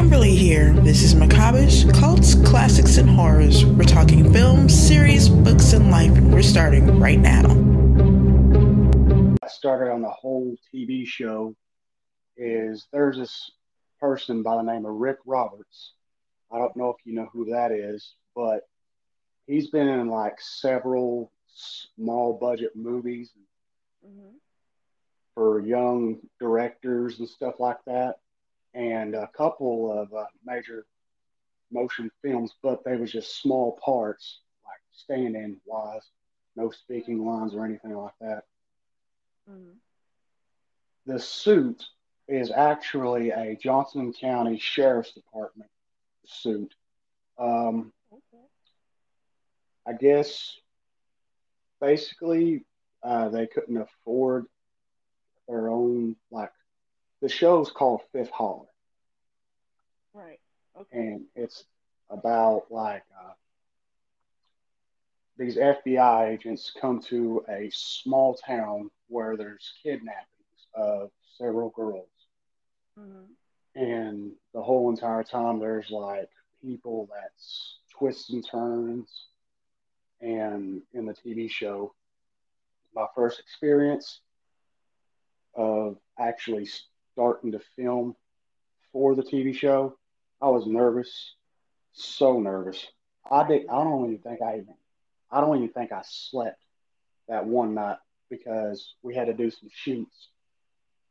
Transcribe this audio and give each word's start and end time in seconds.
Kimberly 0.00 0.34
here. 0.34 0.72
This 0.72 1.02
is 1.02 1.14
Macabreish, 1.14 1.92
Cults, 1.92 2.34
Classics, 2.34 2.96
and 2.96 3.06
Horrors. 3.06 3.66
We're 3.66 3.84
talking 3.84 4.32
films, 4.32 4.72
series, 4.72 5.28
books, 5.28 5.74
and 5.74 5.90
life, 5.90 6.12
and 6.12 6.32
we're 6.32 6.40
starting 6.40 6.98
right 6.98 7.18
now. 7.18 7.44
I 9.42 9.48
started 9.48 9.92
on 9.92 10.00
the 10.00 10.08
whole 10.08 10.56
TV 10.74 11.06
show 11.06 11.54
is 12.38 12.86
there's 12.94 13.18
this 13.18 13.50
person 14.00 14.42
by 14.42 14.56
the 14.56 14.62
name 14.62 14.86
of 14.86 14.94
Rick 14.94 15.18
Roberts. 15.26 15.92
I 16.50 16.56
don't 16.56 16.74
know 16.76 16.88
if 16.88 16.96
you 17.04 17.12
know 17.12 17.28
who 17.30 17.50
that 17.50 17.70
is, 17.70 18.14
but 18.34 18.62
he's 19.46 19.68
been 19.68 19.86
in 19.86 20.08
like 20.08 20.40
several 20.40 21.30
small 21.54 22.38
budget 22.40 22.74
movies 22.74 23.32
Mm-hmm. 24.02 24.30
for 25.34 25.60
young 25.60 26.20
directors 26.40 27.18
and 27.18 27.28
stuff 27.28 27.60
like 27.60 27.76
that, 27.86 28.14
and 28.74 29.14
a 29.14 29.28
couple 29.28 29.92
of 29.98 30.12
uh, 30.14 30.24
major 30.44 30.86
motion 31.72 32.10
films, 32.22 32.54
but 32.62 32.84
they 32.84 32.96
was 32.96 33.12
just 33.12 33.40
small 33.40 33.78
parts, 33.84 34.40
like 34.64 34.80
stand-in 34.92 35.56
wise, 35.66 36.02
no 36.56 36.70
speaking 36.70 37.24
lines 37.24 37.54
or 37.54 37.64
anything 37.64 37.94
like 37.94 38.14
that. 38.20 38.44
Mm-hmm. 39.50 39.72
The 41.06 41.18
suit 41.18 41.84
is 42.28 42.50
actually 42.50 43.30
a 43.30 43.56
Johnson 43.56 44.12
County 44.12 44.58
Sheriff's 44.58 45.12
Department 45.12 45.70
suit. 46.26 46.74
Um, 47.38 47.92
Okay. 48.12 48.42
I 49.86 49.92
guess 49.92 50.56
basically 51.80 52.64
uh, 53.02 53.28
they 53.28 53.46
couldn't 53.46 53.76
afford 53.76 54.46
their 55.48 55.68
own 55.68 56.16
like 56.30 56.50
the 57.20 57.28
show's 57.28 57.70
called 57.70 58.00
Fifth 58.12 58.30
Hollar 58.30 58.66
Right. 60.14 60.40
Okay. 60.78 60.98
and 60.98 61.24
it's 61.34 61.64
about 62.10 62.64
like 62.70 63.02
uh, 63.18 63.32
these 65.36 65.56
FBI 65.56 66.28
agents 66.30 66.72
come 66.80 67.00
to 67.02 67.44
a 67.48 67.70
small 67.72 68.34
town 68.34 68.90
where 69.08 69.36
there's 69.36 69.72
kidnappings 69.82 70.66
of 70.74 71.10
several 71.38 71.70
girls 71.70 72.08
Mm-hmm. 72.98 73.32
and 73.74 74.32
the 74.52 74.62
whole 74.62 74.90
entire 74.90 75.22
time 75.22 75.58
there's 75.58 75.90
like 75.90 76.28
people 76.62 77.08
that's 77.12 77.78
twists 77.98 78.30
and 78.30 78.46
turns 78.48 79.08
and 80.20 80.82
in 80.92 81.06
the 81.06 81.14
tv 81.14 81.50
show 81.50 81.92
my 82.94 83.06
first 83.14 83.38
experience 83.40 84.20
of 85.54 85.96
actually 86.18 86.66
starting 87.20 87.52
to 87.52 87.60
film 87.76 88.16
for 88.92 89.14
the 89.14 89.22
tv 89.22 89.54
show 89.54 89.94
i 90.40 90.48
was 90.48 90.66
nervous 90.66 91.34
so 91.92 92.40
nervous 92.40 92.86
i 93.30 93.46
did 93.46 93.68
i 93.68 93.84
don't 93.84 94.06
even 94.06 94.18
think 94.22 94.40
i 94.40 94.54
even 94.54 94.74
i 95.30 95.38
don't 95.38 95.56
even 95.58 95.68
think 95.68 95.92
i 95.92 96.00
slept 96.02 96.62
that 97.28 97.44
one 97.44 97.74
night 97.74 97.98
because 98.30 98.94
we 99.02 99.14
had 99.14 99.26
to 99.26 99.34
do 99.34 99.50
some 99.50 99.68
shoots 99.72 100.28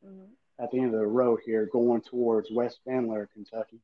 Mm-hmm. 0.04 0.64
at 0.64 0.72
the 0.72 0.80
end 0.80 0.94
of 0.94 1.00
the 1.02 1.06
road 1.06 1.42
here 1.46 1.68
going 1.74 2.00
towards 2.00 2.50
West 2.50 2.80
Van 2.88 3.10
Lear, 3.10 3.28
Kentucky. 3.34 3.82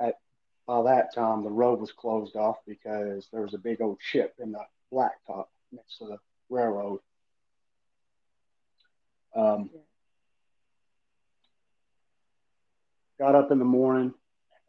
At 0.00 0.20
by 0.68 0.80
that 0.84 1.12
time 1.12 1.42
the 1.42 1.50
road 1.50 1.80
was 1.80 1.90
closed 1.90 2.36
off 2.36 2.58
because 2.64 3.28
there 3.32 3.42
was 3.42 3.52
a 3.52 3.58
big 3.58 3.80
old 3.80 3.98
chip 3.98 4.34
in 4.38 4.52
the 4.52 4.60
blacktop 4.92 5.46
next 5.72 5.98
to 5.98 6.06
the 6.06 6.18
railroad. 6.48 7.00
Um, 9.34 9.70
Yeah. 9.74 9.80
Got 13.22 13.34
up 13.34 13.50
in 13.50 13.58
the 13.58 13.64
morning 13.64 14.14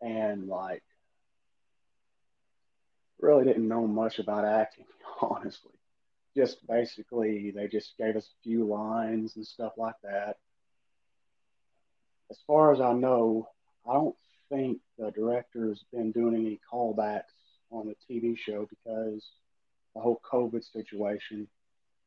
and 0.01 0.47
like 0.47 0.83
really 3.19 3.45
didn't 3.45 3.67
know 3.67 3.87
much 3.87 4.19
about 4.19 4.45
acting, 4.45 4.85
honestly. 5.21 5.71
Just 6.35 6.65
basically 6.67 7.51
they 7.51 7.67
just 7.67 7.97
gave 7.97 8.16
us 8.16 8.25
a 8.25 8.44
few 8.44 8.66
lines 8.66 9.35
and 9.35 9.45
stuff 9.45 9.73
like 9.78 9.95
that 10.03 10.38
as 12.33 12.39
far 12.47 12.73
as 12.73 12.81
I 12.81 12.94
know, 12.94 13.47
I 13.88 13.94
don't 13.94 14.16
think 14.50 14.79
the 14.97 15.11
director's 15.11 15.85
been 15.94 16.11
doing 16.11 16.35
any 16.35 16.59
callbacks 16.72 17.22
on 17.72 17.88
the 17.88 17.95
TV 18.09 18.35
show 18.35 18.67
because 18.67 19.23
the 19.94 20.01
whole 20.01 20.19
COVID 20.31 20.63
situation. 20.63 21.47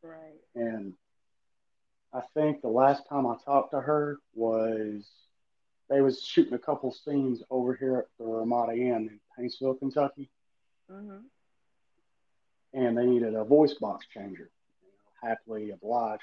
Right. 0.03 0.41
And 0.57 0.95
I 2.13 2.23
think 2.35 2.61
the 2.61 2.69
last 2.69 3.09
time 3.09 3.25
I 3.25 3.37
talked 3.45 3.71
to 3.71 3.81
her 3.81 4.19
was 4.35 5.07
they 5.89 6.01
was 6.01 6.23
shooting 6.23 6.55
a 6.55 6.59
couple 6.59 6.91
scenes 6.93 7.43
over 7.51 7.75
here 7.75 7.99
at 7.99 8.07
the 8.19 8.25
Ramada 8.25 8.73
Inn 8.73 9.11
in 9.11 9.21
Paintsville, 9.39 9.79
Kentucky, 9.79 10.31
Mm-hmm. 10.91 11.19
and 12.75 12.97
they 12.97 13.07
needed 13.07 13.35
a 13.35 13.45
voice 13.45 13.75
box 13.75 14.07
changer. 14.13 14.51
You 14.83 14.89
know, 14.93 15.29
happily 15.29 15.71
obliged. 15.71 16.23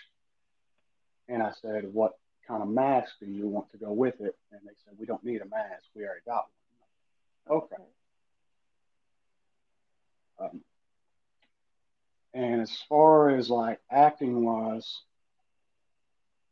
And 1.27 1.41
I 1.43 1.51
said, 1.61 1.93
"What 1.93 2.13
kind 2.47 2.61
of 2.61 2.69
mask 2.69 3.13
do 3.19 3.25
you 3.25 3.47
want 3.47 3.69
to 3.71 3.77
go 3.77 3.91
with 3.91 4.21
it?" 4.21 4.37
And 4.51 4.61
they 4.65 4.73
said, 4.85 4.93
"We 4.97 5.05
don't 5.05 5.23
need 5.23 5.41
a 5.41 5.45
mask. 5.45 5.83
We 5.95 6.03
already 6.05 6.21
got 6.25 6.45
one." 7.47 7.57
Okay. 7.63 7.83
Um, 10.39 10.61
and 12.33 12.61
as 12.61 12.75
far 12.89 13.29
as 13.29 13.49
like 13.49 13.79
acting 13.91 14.43
wise, 14.43 15.01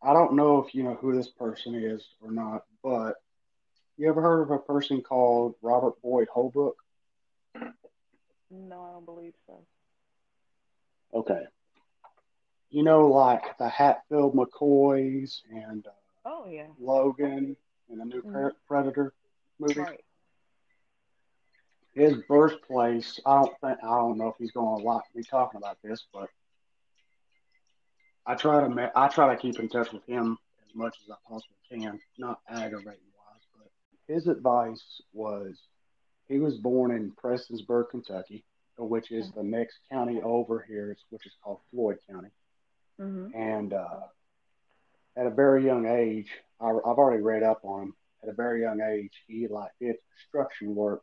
I 0.04 0.14
don't 0.14 0.34
know 0.36 0.60
if 0.64 0.74
you 0.74 0.84
know 0.84 0.96
who 0.96 1.16
this 1.16 1.30
person 1.30 1.76
is 1.76 2.04
or 2.22 2.32
not, 2.32 2.64
but 2.84 3.16
you 3.98 4.10
ever 4.10 4.22
heard 4.22 4.42
of 4.42 4.52
a 4.52 4.60
person 4.60 5.02
called 5.02 5.56
Robert 5.62 6.02
Boyd 6.02 6.28
Holbrook? 6.34 6.76
No, 8.50 8.84
I 8.84 8.92
don't 8.94 9.06
believe 9.06 9.34
so. 9.48 9.66
Okay. 11.14 11.44
You 12.70 12.84
know, 12.84 13.08
like 13.08 13.58
the 13.58 13.68
Hatfield 13.68 14.34
McCoys 14.36 15.42
and 15.52 15.86
uh, 15.86 15.92
Oh 16.26 16.48
yeah. 16.48 16.68
Logan 16.80 17.56
and 17.90 18.00
the 18.00 18.06
new 18.06 18.22
Mhm. 18.22 18.52
Predator 18.68 19.14
movie. 19.60 19.80
Right. 19.82 20.04
his 21.94 22.16
birthplace. 22.30 23.20
I 23.26 23.36
don't 23.44 23.60
think 23.60 23.78
I 23.84 23.88
don't 23.98 24.18
know 24.18 24.30
if 24.30 24.36
he's 24.38 24.52
going 24.52 24.80
to 24.80 24.86
like 24.88 25.04
me 25.14 25.24
talking 25.24 25.58
about 25.58 25.78
this, 25.84 26.06
but 26.14 26.30
I 28.26 28.36
try 28.36 28.62
to 28.62 28.70
ma- 28.70 28.92
I 28.96 29.08
try 29.08 29.34
to 29.34 29.42
keep 29.42 29.60
in 29.60 29.70
touch 29.70 29.92
with 29.92 30.06
him 30.06 30.38
as 30.68 30.76
much 30.76 30.96
as 31.04 31.10
I 31.12 31.16
possibly 31.28 31.58
can, 31.70 32.00
not 32.18 32.40
aggravating 32.50 33.00
wise. 33.18 33.44
But 33.58 34.14
his 34.14 34.28
advice 34.28 34.84
was 35.14 35.58
he 36.28 36.40
was 36.40 36.58
born 36.58 36.92
in 36.92 37.12
Prestonsburg, 37.12 37.90
Kentucky, 37.90 38.44
which 38.78 39.12
is 39.12 39.32
the 39.32 39.44
next 39.44 39.80
county 39.92 40.22
over 40.22 40.64
here, 40.68 40.96
which 41.10 41.26
is 41.26 41.34
called 41.44 41.60
Floyd 41.72 41.98
County, 42.10 42.30
Mm-hmm. 43.00 43.36
and 43.36 43.74
uh, 43.74 44.02
at 45.18 45.26
a 45.26 45.32
very 45.32 45.66
young 45.66 45.88
age, 45.88 46.30
I, 46.60 46.68
I've 46.70 46.98
already 47.00 47.24
read 47.24 47.42
up 47.44 47.62
on 47.64 47.82
him. 47.84 47.96
At 48.22 48.30
a 48.30 48.34
very 48.34 48.62
young 48.62 48.80
age, 48.82 49.12
he 49.28 49.48
like 49.48 49.72
did 49.82 49.96
construction 50.16 50.76
work 50.76 51.02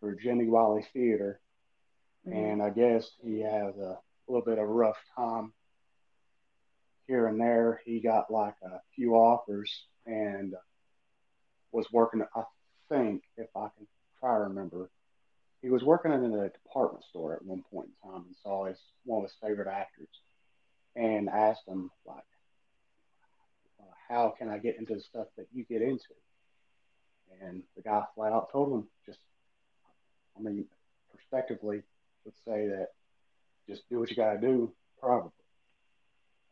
for 0.00 0.14
Jenny 0.16 0.46
Wiley 0.48 0.84
Theater, 0.92 1.38
and 2.26 2.60
I 2.62 2.70
guess 2.70 3.08
he 3.22 3.40
has 3.42 3.76
a 3.76 3.98
little 4.26 4.44
bit 4.44 4.58
of 4.58 4.64
a 4.64 4.66
rough 4.66 4.96
time 5.14 5.52
here 7.06 7.26
and 7.26 7.40
there. 7.40 7.80
He 7.84 8.00
got 8.00 8.30
like 8.30 8.54
a 8.64 8.80
few 8.94 9.14
offers 9.14 9.70
and 10.06 10.54
was 11.72 11.86
working. 11.92 12.22
I 12.34 12.42
think, 12.88 13.22
if 13.36 13.48
I 13.56 13.68
can 13.76 13.86
try 14.20 14.34
to 14.34 14.44
remember, 14.44 14.90
he 15.62 15.70
was 15.70 15.82
working 15.82 16.12
in 16.12 16.24
a 16.24 16.48
department 16.50 17.04
store 17.04 17.34
at 17.34 17.44
one 17.44 17.64
point 17.70 17.88
in 17.88 18.10
time 18.10 18.24
and 18.26 18.36
saw 18.42 18.66
his 18.66 18.78
one 19.04 19.24
of 19.24 19.30
his 19.30 19.36
favorite 19.42 19.68
actors 19.68 20.08
and 20.96 21.28
asked 21.28 21.66
him 21.66 21.90
like, 22.06 22.24
"How 24.08 24.30
can 24.30 24.48
I 24.48 24.58
get 24.58 24.76
into 24.78 24.94
the 24.94 25.00
stuff 25.00 25.28
that 25.36 25.48
you 25.52 25.64
get 25.64 25.82
into?" 25.82 26.14
And 27.40 27.62
the 27.74 27.82
guy 27.82 28.04
flat 28.14 28.32
out 28.32 28.52
told 28.52 28.72
him, 28.72 28.88
"Just, 29.06 29.18
I 30.36 30.40
mean, 30.40 30.68
prospectively, 31.10 31.82
would 32.24 32.36
say 32.44 32.68
that 32.68 32.88
just 33.66 33.88
do 33.88 33.98
what 33.98 34.10
you 34.10 34.16
got 34.16 34.34
to 34.34 34.40
do, 34.40 34.72
probably." 35.00 35.43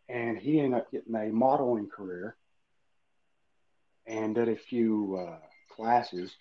And 0.09 0.39
he 0.39 0.61
ended 0.61 0.81
up 0.81 0.91
getting 0.91 1.15
a 1.15 1.31
modeling 1.33 1.89
career 1.89 2.37
and 4.07 4.35
did 4.35 4.49
a 4.49 4.57
few 4.57 5.17
uh, 5.19 5.39
classes. 5.75 6.37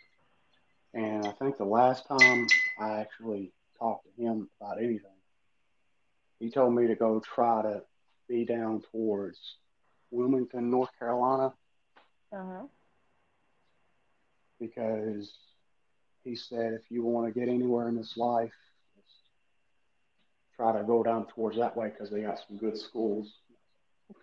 And 0.94 1.26
I 1.26 1.32
think 1.32 1.58
the 1.58 1.66
last 1.66 2.08
time 2.08 2.48
I 2.80 3.00
actually 3.00 3.54
talked 3.80 4.06
to 4.06 4.22
him 4.24 4.50
about 4.60 4.78
anything, 4.80 5.18
he 6.40 6.50
told 6.50 6.74
me 6.74 6.88
to 6.88 6.96
go 6.96 7.20
try 7.22 7.62
to 7.62 7.84
be 8.28 8.46
down 8.46 8.82
towards 8.92 9.38
Wilmington, 10.12 10.70
North 10.70 10.90
Carolina, 11.00 11.54
Uh 12.32 12.38
huh. 12.38 12.68
because 14.60 15.32
he 16.24 16.36
said 16.36 16.74
if 16.74 16.90
you 16.90 17.04
want 17.04 17.28
to 17.34 17.40
get 17.40 17.50
anywhere 17.50 17.88
in 17.90 17.96
this 17.96 18.18
life, 18.18 18.54
try 20.56 20.72
to 20.78 20.84
go 20.84 21.04
down 21.04 21.26
towards 21.28 21.58
that 21.58 21.76
way 21.76 21.90
because 21.90 22.10
they 22.12 22.22
got 22.22 22.40
some 22.48 22.58
good 22.58 22.78
schools. 22.78 23.32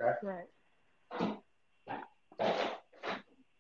Okay. 0.01 0.15
Right. 0.23 1.39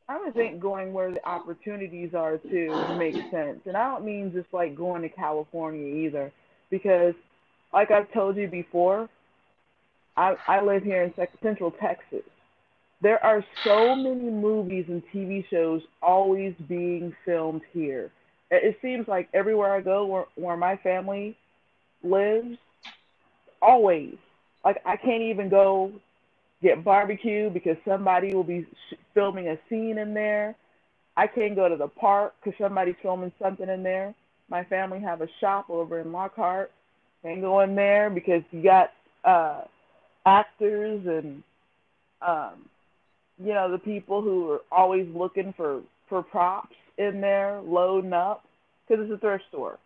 I 0.09 0.19
would 0.19 0.35
think 0.35 0.59
going 0.59 0.93
where 0.93 1.13
the 1.13 1.27
opportunities 1.29 2.15
are 2.15 2.39
to 2.39 2.97
make 2.99 3.15
sense. 3.31 3.61
And 3.67 3.77
I 3.77 3.91
don't 3.91 4.05
mean 4.05 4.33
just 4.33 4.49
like 4.53 4.75
going 4.75 5.03
to 5.03 5.09
California 5.11 6.07
either, 6.07 6.33
because 6.71 7.15
like 7.73 7.91
I've 7.91 8.11
told 8.13 8.37
you 8.37 8.49
before, 8.49 9.09
I, 10.17 10.35
I 10.47 10.63
live 10.63 10.83
here 10.83 11.03
in 11.03 11.15
Central 11.43 11.71
Texas. 11.73 12.25
There 13.01 13.23
are 13.25 13.45
so 13.65 13.95
many 13.95 14.31
movies 14.31 14.87
and 14.89 15.03
TV 15.15 15.49
shows 15.49 15.83
always 16.03 16.55
being 16.69 17.15
filmed 17.25 17.63
here. 17.73 18.11
It 18.51 18.79
seems 18.81 19.07
like 19.07 19.29
everywhere 19.35 19.75
I 19.75 19.81
go 19.81 20.07
where, 20.07 20.25
where 20.35 20.57
my 20.57 20.77
family 20.79 21.37
lives, 22.03 22.57
always. 23.61 24.17
Like 24.65 24.83
I 24.85 24.97
can't 24.97 25.23
even 25.23 25.49
go 25.49 25.93
get 26.63 26.85
barbecue 26.85 27.51
because 27.51 27.77
somebody 27.87 28.35
will 28.35 28.45
be 28.45 28.67
filming 29.15 29.49
a 29.49 29.59
scene 29.69 29.99
in 29.99 30.15
there. 30.15 30.57
I 31.17 31.27
can't 31.27 31.57
go 31.57 31.69
to 31.69 31.77
the 31.77 31.89
park 31.89 32.35
because 32.43 32.59
somebody's 32.59 32.95
filming 33.03 33.33
something 33.41 33.69
in 33.69 33.83
there. 33.83 34.15
My 34.49 34.65
family 34.65 35.01
have 35.01 35.21
a 35.21 35.29
shop 35.41 35.69
over 35.69 36.01
in 36.01 36.13
Lockhart. 36.13 36.71
Can't 37.23 37.41
go 37.41 37.61
in 37.61 37.75
there 37.75 38.11
because 38.11 38.43
you 38.51 38.63
got 38.63 38.91
uh, 39.25 39.63
actors 40.25 41.03
and 41.07 41.43
um, 42.23 42.69
you 43.39 43.55
know 43.55 43.71
the 43.71 43.79
people 43.79 44.23
who 44.23 44.51
are 44.53 44.61
always 44.71 45.07
looking 45.15 45.53
for 45.57 45.83
for 46.09 46.23
props 46.23 46.75
in 46.97 47.21
there, 47.21 47.61
loading 47.65 48.13
up 48.13 48.45
because 48.87 49.05
it's 49.05 49.13
a 49.13 49.19
thrift 49.19 49.45
store. 49.49 49.79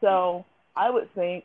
So 0.00 0.44
I 0.76 0.90
would 0.90 1.12
think 1.14 1.44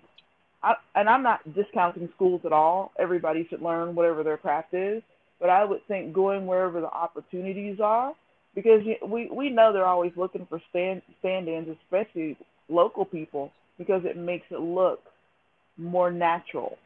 I, 0.65 0.73
and 0.95 1.07
I'm 1.07 1.21
not 1.21 1.41
discounting 1.53 2.09
schools 2.15 2.41
at 2.43 2.51
all. 2.51 2.91
Everybody 2.97 3.45
should 3.49 3.61
learn 3.61 3.93
whatever 3.93 4.23
their 4.23 4.37
craft 4.37 4.73
is, 4.73 5.03
but 5.39 5.49
I 5.49 5.63
would 5.63 5.85
think 5.87 6.11
going 6.11 6.47
wherever 6.47 6.81
the 6.81 6.89
opportunities 6.89 7.79
are, 7.79 8.13
because 8.55 8.81
we 9.07 9.29
we 9.31 9.49
know 9.51 9.71
they're 9.71 9.85
always 9.85 10.13
looking 10.15 10.47
for 10.49 10.59
stand 10.71 11.03
stand-ins, 11.19 11.69
especially 11.83 12.35
local 12.67 13.05
people, 13.05 13.51
because 13.77 14.01
it 14.05 14.17
makes 14.17 14.47
it 14.49 14.59
look 14.59 15.01
more 15.77 16.11
natural. 16.11 16.77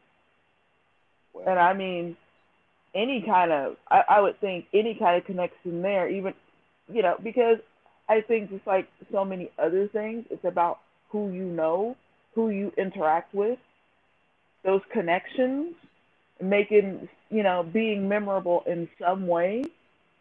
Well, 1.32 1.48
and 1.48 1.58
I 1.58 1.72
mean, 1.72 2.16
any 2.94 3.24
kind 3.26 3.50
of 3.50 3.76
I, 3.90 4.02
I 4.08 4.20
would 4.20 4.38
think 4.40 4.66
any 4.74 4.94
kind 4.94 5.16
of 5.16 5.24
connection 5.24 5.80
there, 5.80 6.06
even 6.08 6.34
you 6.92 7.00
know, 7.02 7.16
because 7.22 7.58
I 8.10 8.20
think 8.20 8.50
just 8.50 8.66
like 8.66 8.88
so 9.10 9.24
many 9.24 9.50
other 9.58 9.88
things, 9.88 10.26
it's 10.28 10.44
about 10.44 10.80
who 11.10 11.32
you 11.32 11.44
know, 11.44 11.96
who 12.34 12.50
you 12.50 12.72
interact 12.76 13.34
with, 13.34 13.58
those 14.64 14.82
connections, 14.92 15.74
making 16.40 17.08
you 17.30 17.42
know 17.42 17.62
being 17.62 18.08
memorable 18.08 18.62
in 18.66 18.88
some 18.98 19.26
way, 19.26 19.64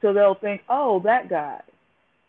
so 0.02 0.14
they'll 0.14 0.36
think, 0.36 0.62
oh, 0.70 1.02
that 1.04 1.30
guy. 1.30 1.62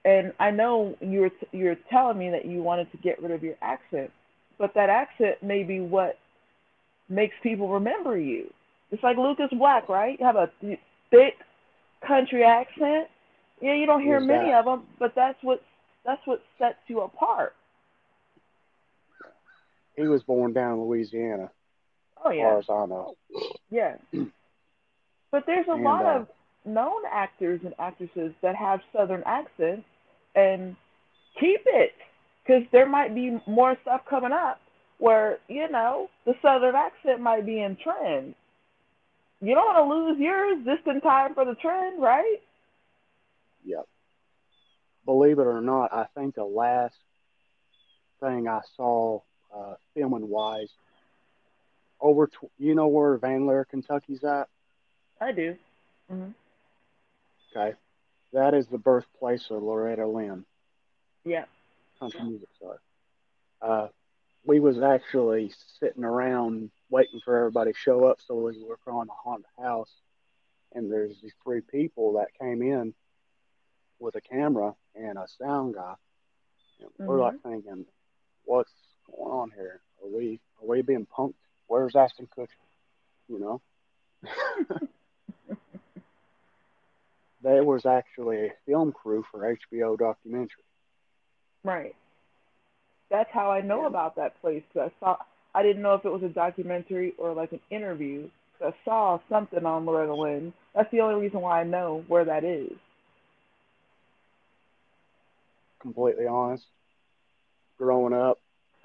And 0.04 0.32
I 0.38 0.50
know 0.50 0.96
you're 1.00 1.30
you're 1.52 1.76
telling 1.90 2.18
me 2.18 2.30
that 2.30 2.46
you 2.46 2.62
wanted 2.62 2.90
to 2.92 2.98
get 2.98 3.22
rid 3.22 3.32
of 3.32 3.42
your 3.42 3.56
accent, 3.60 4.10
but 4.58 4.74
that 4.74 4.88
accent 4.88 5.42
may 5.42 5.62
be 5.62 5.80
what 5.80 6.18
makes 7.08 7.34
people 7.42 7.68
remember 7.68 8.18
you. 8.18 8.50
It's 8.90 9.02
like 9.02 9.16
Lucas 9.18 9.50
Black, 9.56 9.88
right? 9.88 10.18
You 10.18 10.24
have 10.24 10.36
a 10.36 10.50
thick 11.10 11.34
country 12.06 12.44
accent. 12.44 13.08
Yeah, 13.60 13.74
you 13.74 13.86
don't 13.86 14.02
hear 14.02 14.20
many 14.20 14.52
of 14.52 14.64
them, 14.64 14.84
but 14.98 15.14
that's 15.14 15.38
what 15.42 15.62
that's 16.04 16.26
what 16.26 16.42
sets 16.58 16.78
you 16.86 17.00
apart. 17.00 17.54
He 19.96 20.08
was 20.08 20.22
born 20.22 20.54
down 20.54 20.78
in 20.78 20.84
Louisiana. 20.84 21.50
Oh 22.24 22.30
yeah. 22.30 22.58
As 22.58 22.66
far 22.66 22.84
as 22.84 22.90
I 22.90 22.94
know. 22.94 23.14
Yeah. 23.70 23.96
but 25.32 25.44
there's 25.46 25.66
a 25.68 25.72
and, 25.72 25.84
lot 25.84 26.04
uh, 26.04 26.20
of 26.20 26.28
known 26.64 27.02
actors 27.10 27.60
and 27.64 27.74
actresses 27.78 28.32
that 28.42 28.54
have 28.56 28.80
Southern 28.92 29.22
accents, 29.24 29.86
and 30.34 30.76
keep 31.38 31.60
it, 31.66 31.92
because 32.42 32.62
there 32.72 32.88
might 32.88 33.14
be 33.14 33.38
more 33.46 33.76
stuff 33.82 34.02
coming 34.08 34.32
up 34.32 34.60
where 34.98 35.38
you 35.48 35.68
know 35.70 36.08
the 36.26 36.34
Southern 36.42 36.74
accent 36.74 37.20
might 37.20 37.46
be 37.46 37.60
in 37.60 37.76
trend. 37.76 38.34
You 39.40 39.54
don't 39.54 39.64
want 39.64 39.78
to 39.78 39.94
lose 39.94 40.18
yours 40.18 40.58
just 40.66 40.86
in 40.86 41.00
time 41.00 41.34
for 41.34 41.46
the 41.46 41.54
trend, 41.54 42.02
right? 42.02 42.36
Yep. 43.64 43.86
Believe 45.06 45.38
it 45.38 45.46
or 45.46 45.62
not, 45.62 45.92
I 45.94 46.06
think 46.14 46.34
the 46.34 46.44
last 46.44 46.94
thing 48.20 48.46
I 48.46 48.60
saw 48.76 49.20
uh, 49.54 49.74
filming 49.94 50.28
wise 50.28 50.68
over. 52.00 52.26
Tw- 52.26 52.50
you 52.58 52.74
know 52.74 52.88
where 52.88 53.16
Van 53.16 53.46
Lear, 53.46 53.64
Kentucky's 53.64 54.24
at? 54.24 54.48
I 55.20 55.32
do. 55.32 55.56
Mm-hmm. 56.10 56.30
Okay, 57.56 57.76
that 58.32 58.54
is 58.54 58.66
the 58.68 58.78
birthplace 58.78 59.46
of 59.50 59.62
Loretta 59.62 60.06
Lynn. 60.06 60.44
Yeah. 61.24 61.44
Country 61.98 62.22
music 62.22 62.48
star. 62.56 62.80
Uh, 63.60 63.88
we 64.44 64.60
was 64.60 64.80
actually 64.80 65.52
sitting 65.78 66.04
around 66.04 66.70
waiting 66.88 67.20
for 67.24 67.36
everybody 67.36 67.72
to 67.72 67.78
show 67.78 68.04
up 68.04 68.18
so 68.26 68.34
we 68.34 68.54
could 68.54 68.66
work 68.66 68.80
on 68.86 69.06
the 69.06 69.12
haunted 69.12 69.46
house. 69.58 69.92
And 70.72 70.90
there's 70.90 71.20
these 71.20 71.34
three 71.44 71.60
people 71.60 72.14
that 72.14 72.28
came 72.40 72.62
in 72.62 72.94
with 73.98 74.14
a 74.14 74.20
camera 74.20 74.74
and 74.94 75.18
a 75.18 75.26
sound 75.38 75.74
guy. 75.74 75.94
And 76.80 76.88
mm-hmm. 76.88 77.06
we're 77.06 77.20
like 77.20 77.42
thinking, 77.42 77.84
what's 78.44 78.72
going 79.06 79.30
on 79.30 79.50
here? 79.50 79.80
Are 80.02 80.16
we 80.16 80.40
are 80.62 80.66
we 80.66 80.82
being 80.82 81.06
punked 81.06 81.34
where's 81.70 81.94
Ashton 81.94 82.28
Kutcher? 82.36 82.48
You 83.28 83.38
know? 83.38 83.60
there 87.42 87.64
was 87.64 87.86
actually 87.86 88.46
a 88.46 88.52
film 88.66 88.92
crew 88.92 89.24
for 89.30 89.56
HBO 89.72 89.96
documentary. 89.96 90.64
Right. 91.62 91.94
That's 93.08 93.30
how 93.32 93.52
I 93.52 93.60
know 93.60 93.82
yeah. 93.82 93.86
about 93.86 94.16
that 94.16 94.40
place. 94.40 94.64
I 94.74 94.90
saw. 94.98 95.16
I 95.54 95.62
didn't 95.62 95.82
know 95.82 95.94
if 95.94 96.04
it 96.04 96.10
was 96.10 96.22
a 96.22 96.28
documentary 96.28 97.14
or 97.18 97.32
like 97.34 97.52
an 97.52 97.60
interview. 97.70 98.28
I 98.64 98.72
saw 98.84 99.18
something 99.28 99.64
on 99.64 99.86
Loretta 99.86 100.14
Lynn. 100.14 100.52
That's 100.74 100.90
the 100.90 101.00
only 101.00 101.20
reason 101.20 101.40
why 101.40 101.60
I 101.60 101.64
know 101.64 102.04
where 102.08 102.24
that 102.24 102.44
is. 102.44 102.72
Completely 105.80 106.26
honest, 106.26 106.64
growing 107.78 108.12
up, 108.12 108.38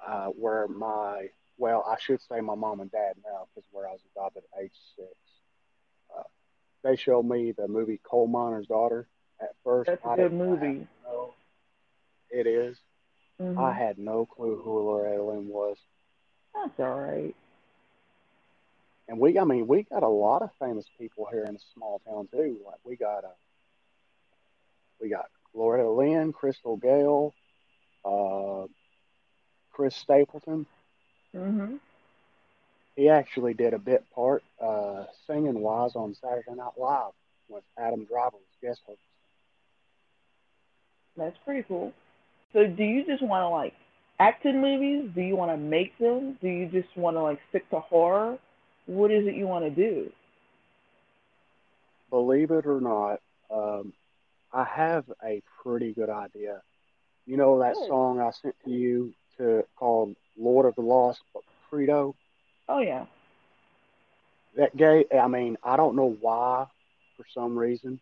uh, 0.08 0.28
where 0.28 0.68
my 0.68 1.28
well, 1.58 1.86
I 1.88 1.96
should 2.00 2.22
say 2.22 2.42
my 2.42 2.56
mom 2.56 2.80
and 2.80 2.92
dad 2.92 3.14
now 3.24 3.48
because 3.54 3.68
where 3.72 3.88
I 3.88 3.92
was 3.92 4.02
adopted 4.16 4.44
at 4.58 4.64
age 4.64 4.72
six. 4.96 5.10
Uh, 6.16 6.24
they 6.84 6.96
showed 6.96 7.24
me 7.24 7.52
the 7.52 7.68
movie 7.68 8.00
Coal 8.04 8.28
Miner's 8.28 8.68
Daughter 8.68 9.08
at 9.42 9.52
first. 9.64 9.88
That's 9.88 10.02
a 10.04 10.16
good 10.16 10.34
movie. 10.34 10.88
It 12.30 12.48
is. 12.48 12.78
Mm-hmm. 13.42 13.60
I 13.60 13.74
had 13.74 13.98
no 13.98 14.26
clue 14.26 14.62
who 14.62 14.80
Loretta 14.80 15.24
Lynn 15.24 15.48
was. 15.48 15.78
That's 16.54 16.80
all 16.80 17.00
right. 17.00 17.36
And 19.08 19.20
we, 19.20 19.38
I 19.38 19.44
mean, 19.44 19.68
we 19.68 19.84
got 19.84 20.04
a 20.04 20.10
lot 20.10 20.42
of 20.42 20.50
famous 20.60 20.86
people 20.98 21.28
here 21.32 21.44
in 21.44 21.56
a 21.56 21.60
small 21.74 22.02
town 22.08 22.28
too. 22.32 22.58
Like 22.66 22.80
we 22.84 22.96
got 22.96 23.24
a, 23.24 23.32
we 25.00 25.10
got 25.10 25.26
Loretta 25.54 25.90
Lynn, 25.90 26.34
Crystal 26.34 26.76
Gayle, 26.76 27.34
uh, 28.04 28.68
Chris 29.72 29.96
Stapleton. 29.96 30.66
Mm-hmm. 31.36 31.76
He 32.96 33.10
actually 33.10 33.54
did 33.54 33.74
a 33.74 33.80
bit 33.80 34.06
part 34.14 34.44
uh, 34.62 35.06
singing 35.28 35.60
wise 35.60 35.96
on 35.96 36.16
Saturday 36.22 36.56
Night 36.56 36.72
Live 36.78 37.12
with 37.50 37.64
Adam 37.78 38.06
Driver 38.06 38.38
was 38.38 38.42
guest 38.62 38.82
host. 38.88 39.00
That's 41.18 41.38
pretty 41.46 41.64
cool. 41.68 41.94
So, 42.54 42.66
do 42.68 42.84
you 42.84 43.06
just 43.06 43.22
want 43.22 43.44
to 43.44 43.50
like 43.50 43.74
act 44.20 44.46
in 44.46 44.62
movies? 44.62 45.10
Do 45.14 45.22
you 45.22 45.36
want 45.36 45.52
to 45.52 45.58
make 45.58 45.98
them? 45.98 46.38
Do 46.42 46.48
you 46.48 46.68
just 46.68 46.96
want 46.96 47.18
to 47.18 47.22
like 47.22 47.40
stick 47.50 47.70
to 47.72 47.80
horror? 47.80 48.38
What 48.86 49.12
is 49.12 49.28
it 49.28 49.36
you 49.36 49.48
want 49.48 49.66
to 49.66 49.72
do? 49.72 50.12
Believe 52.10 52.52
it 52.52 52.66
or 52.66 52.80
not, 52.80 53.20
um, 53.52 53.92
I 54.54 54.64
have 54.64 55.06
a 55.24 55.42
pretty 55.64 55.92
good 55.92 56.10
idea. 56.10 56.62
You 57.26 57.36
know 57.36 57.60
that 57.60 57.74
good. 57.74 57.88
song 57.88 58.22
I 58.22 58.32
sent 58.32 58.56
to 58.64 58.72
you 58.72 59.14
to 59.38 59.66
called 59.76 60.16
Lord 60.38 60.66
of 60.66 60.76
the 60.76 60.82
Lost 60.82 61.22
but 61.34 61.44
Credo. 61.70 62.16
Oh 62.68 62.80
yeah. 62.80 63.06
That 64.56 64.76
gay. 64.76 65.06
I 65.18 65.28
mean, 65.28 65.58
I 65.64 65.76
don't 65.78 65.96
know 65.96 66.16
why, 66.20 66.68
for 67.18 67.26
some 67.34 67.58
reason, 67.58 68.00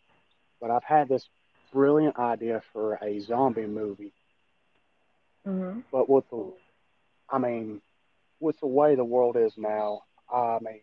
but 0.61 0.71
I've 0.71 0.83
had 0.83 1.09
this 1.09 1.27
brilliant 1.71 2.17
idea 2.17 2.61
for 2.71 2.95
a 3.01 3.19
zombie 3.19 3.65
movie. 3.65 4.13
Mm-hmm. 5.47 5.81
But 5.91 6.09
with 6.09 6.29
the, 6.29 6.53
I 7.29 7.39
mean, 7.39 7.81
with 8.39 8.59
the 8.59 8.67
way 8.67 8.95
the 8.95 9.03
world 9.03 9.35
is 9.35 9.53
now, 9.57 10.03
I 10.31 10.59
mean, 10.61 10.81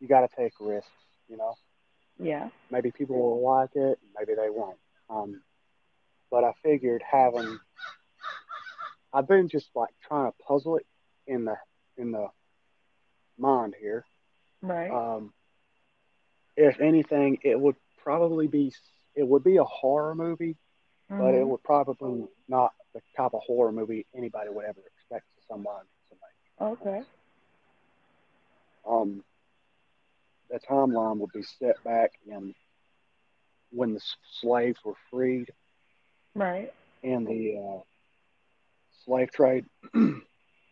you 0.00 0.08
got 0.08 0.22
to 0.22 0.36
take 0.36 0.54
risks, 0.58 0.90
you 1.28 1.36
know. 1.36 1.56
Yeah. 2.18 2.48
Maybe 2.70 2.90
people 2.90 3.16
will 3.16 3.42
like 3.42 3.70
it, 3.74 3.98
maybe 4.18 4.34
they 4.34 4.50
won't. 4.50 4.78
Um, 5.08 5.42
but 6.30 6.44
I 6.44 6.52
figured 6.62 7.02
having 7.08 7.58
I've 9.12 9.26
been 9.28 9.48
just 9.48 9.70
like 9.74 9.90
trying 10.06 10.30
to 10.30 10.36
puzzle 10.46 10.76
it 10.76 10.86
in 11.26 11.44
the 11.44 11.56
in 11.96 12.12
the 12.12 12.28
mind 13.38 13.74
here. 13.80 14.04
Right. 14.62 14.90
Um, 14.90 15.32
if 16.56 16.80
anything, 16.80 17.38
it 17.42 17.58
would 17.58 17.76
probably 18.02 18.46
be 18.46 18.72
it 19.14 19.26
would 19.26 19.42
be 19.44 19.56
a 19.56 19.64
horror 19.64 20.14
movie, 20.14 20.56
Mhm. 21.10 21.18
but 21.18 21.34
it 21.34 21.46
would 21.46 21.62
probably 21.62 22.28
not 22.48 22.72
the 22.94 23.00
type 23.16 23.34
of 23.34 23.42
horror 23.42 23.72
movie 23.72 24.06
anybody 24.14 24.50
would 24.50 24.64
ever 24.64 24.80
expect 24.80 25.26
someone 25.48 25.84
to 26.10 26.16
make. 26.16 26.78
Okay. 26.78 27.02
Um, 28.86 29.24
the 30.48 30.58
timeline 30.60 31.18
would 31.18 31.32
be 31.32 31.42
set 31.42 31.82
back 31.84 32.12
in 32.26 32.54
when 33.70 33.94
the 33.94 34.00
slaves 34.40 34.78
were 34.84 34.96
freed 35.10 35.52
Right. 36.34 36.72
And 37.02 37.26
the 37.26 37.56
uh, 37.58 37.80
slave 39.04 39.30
trade, 39.32 39.66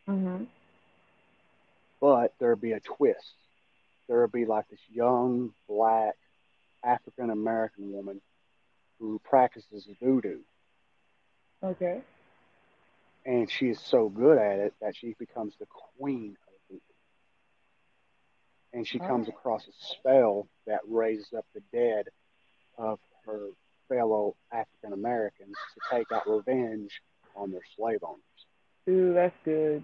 Mhm. 0.07 0.49
but 2.01 2.35
there'd 2.39 2.61
be 2.61 2.73
a 2.73 2.81
twist. 2.81 3.35
There 4.07 4.21
would 4.23 4.33
be 4.33 4.47
like 4.47 4.69
this 4.69 4.81
young 4.89 5.55
black 5.67 6.17
African 6.83 7.31
American 7.31 7.93
woman 7.93 8.21
who 8.99 9.19
practices 9.21 9.87
voodoo, 10.01 10.43
Okay. 11.63 12.03
and 13.25 13.51
she 13.51 13.69
is 13.69 13.81
so 13.81 14.09
good 14.09 14.39
at 14.39 14.59
it 14.59 14.75
that 14.81 14.97
she 14.97 15.15
becomes 15.15 15.57
the 15.59 15.67
queen 15.67 16.37
of 16.47 16.55
voodoo. 16.69 16.81
And 18.73 18.87
she 18.87 18.99
comes 18.99 19.29
Alright. 19.29 19.29
across 19.29 19.67
a 19.67 19.73
spell 19.73 20.49
that 20.67 20.81
raises 20.87 21.33
up 21.33 21.47
the 21.55 21.61
dead 21.73 22.09
of 22.77 23.01
her 23.25 23.51
fellow 23.89 24.37
African 24.53 24.93
Americans 24.93 25.57
to 25.75 25.81
take 25.91 26.13
out 26.13 26.29
revenge 26.29 27.03
on 27.39 27.51
their 27.51 27.63
slave 27.77 28.01
owners. 28.03 28.19
Ooh, 28.89 29.15
that's 29.15 29.35
good. 29.45 29.83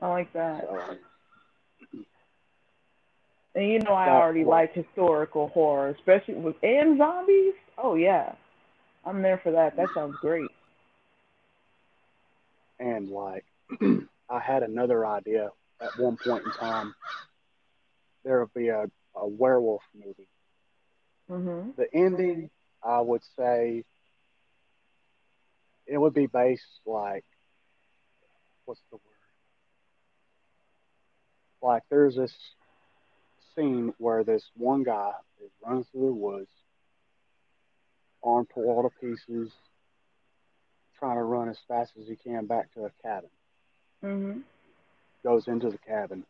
I 0.00 0.08
like 0.08 0.32
that. 0.32 0.62
So, 0.68 0.96
And 3.54 3.68
you 3.68 3.78
know 3.78 3.92
I 3.92 4.08
already 4.10 4.44
was- 4.44 4.50
like 4.50 4.72
historical 4.74 5.48
horror, 5.48 5.88
especially 5.90 6.34
with 6.34 6.56
and 6.62 6.98
zombies. 6.98 7.54
Oh 7.78 7.94
yeah. 7.94 8.34
I'm 9.06 9.22
there 9.22 9.38
for 9.42 9.52
that. 9.52 9.76
That 9.76 9.88
sounds 9.94 10.16
great. 10.20 10.50
and 12.80 13.08
like, 13.10 13.44
I 14.28 14.38
had 14.40 14.62
another 14.62 15.06
idea 15.06 15.50
at 15.80 15.96
one 15.98 16.16
point 16.16 16.44
in 16.44 16.50
time. 16.52 16.94
There 18.24 18.40
would 18.40 18.52
be 18.54 18.68
a, 18.68 18.90
a 19.14 19.26
werewolf 19.28 19.82
movie. 19.94 20.28
Mhm. 21.30 21.76
The 21.76 21.86
ending, 21.94 22.50
I 22.82 23.00
would 23.00 23.22
say, 23.38 23.84
it 25.86 25.98
would 25.98 26.14
be 26.14 26.26
based 26.26 26.80
like, 26.86 27.24
what's 28.64 28.80
the 28.90 28.96
word? 28.96 29.02
Like, 31.62 31.82
there's 31.90 32.16
this 32.16 32.34
scene 33.54 33.92
where 33.98 34.24
this 34.24 34.44
one 34.56 34.82
guy 34.82 35.12
is 35.44 35.50
running 35.64 35.84
through 35.92 36.06
the 36.06 36.12
woods, 36.12 36.50
arm 38.22 38.46
pulled 38.46 38.66
all 38.66 38.82
to 38.82 38.90
pieces, 39.00 39.52
trying 40.98 41.16
to 41.16 41.22
run 41.22 41.48
as 41.48 41.58
fast 41.68 41.92
as 42.00 42.06
he 42.08 42.16
can 42.16 42.46
back 42.46 42.72
to 42.74 42.84
a 42.84 42.90
cabin. 43.02 43.30
Mhm. 44.02 44.44
Goes 45.22 45.48
into 45.48 45.70
the 45.70 45.78
cabin, 45.78 46.26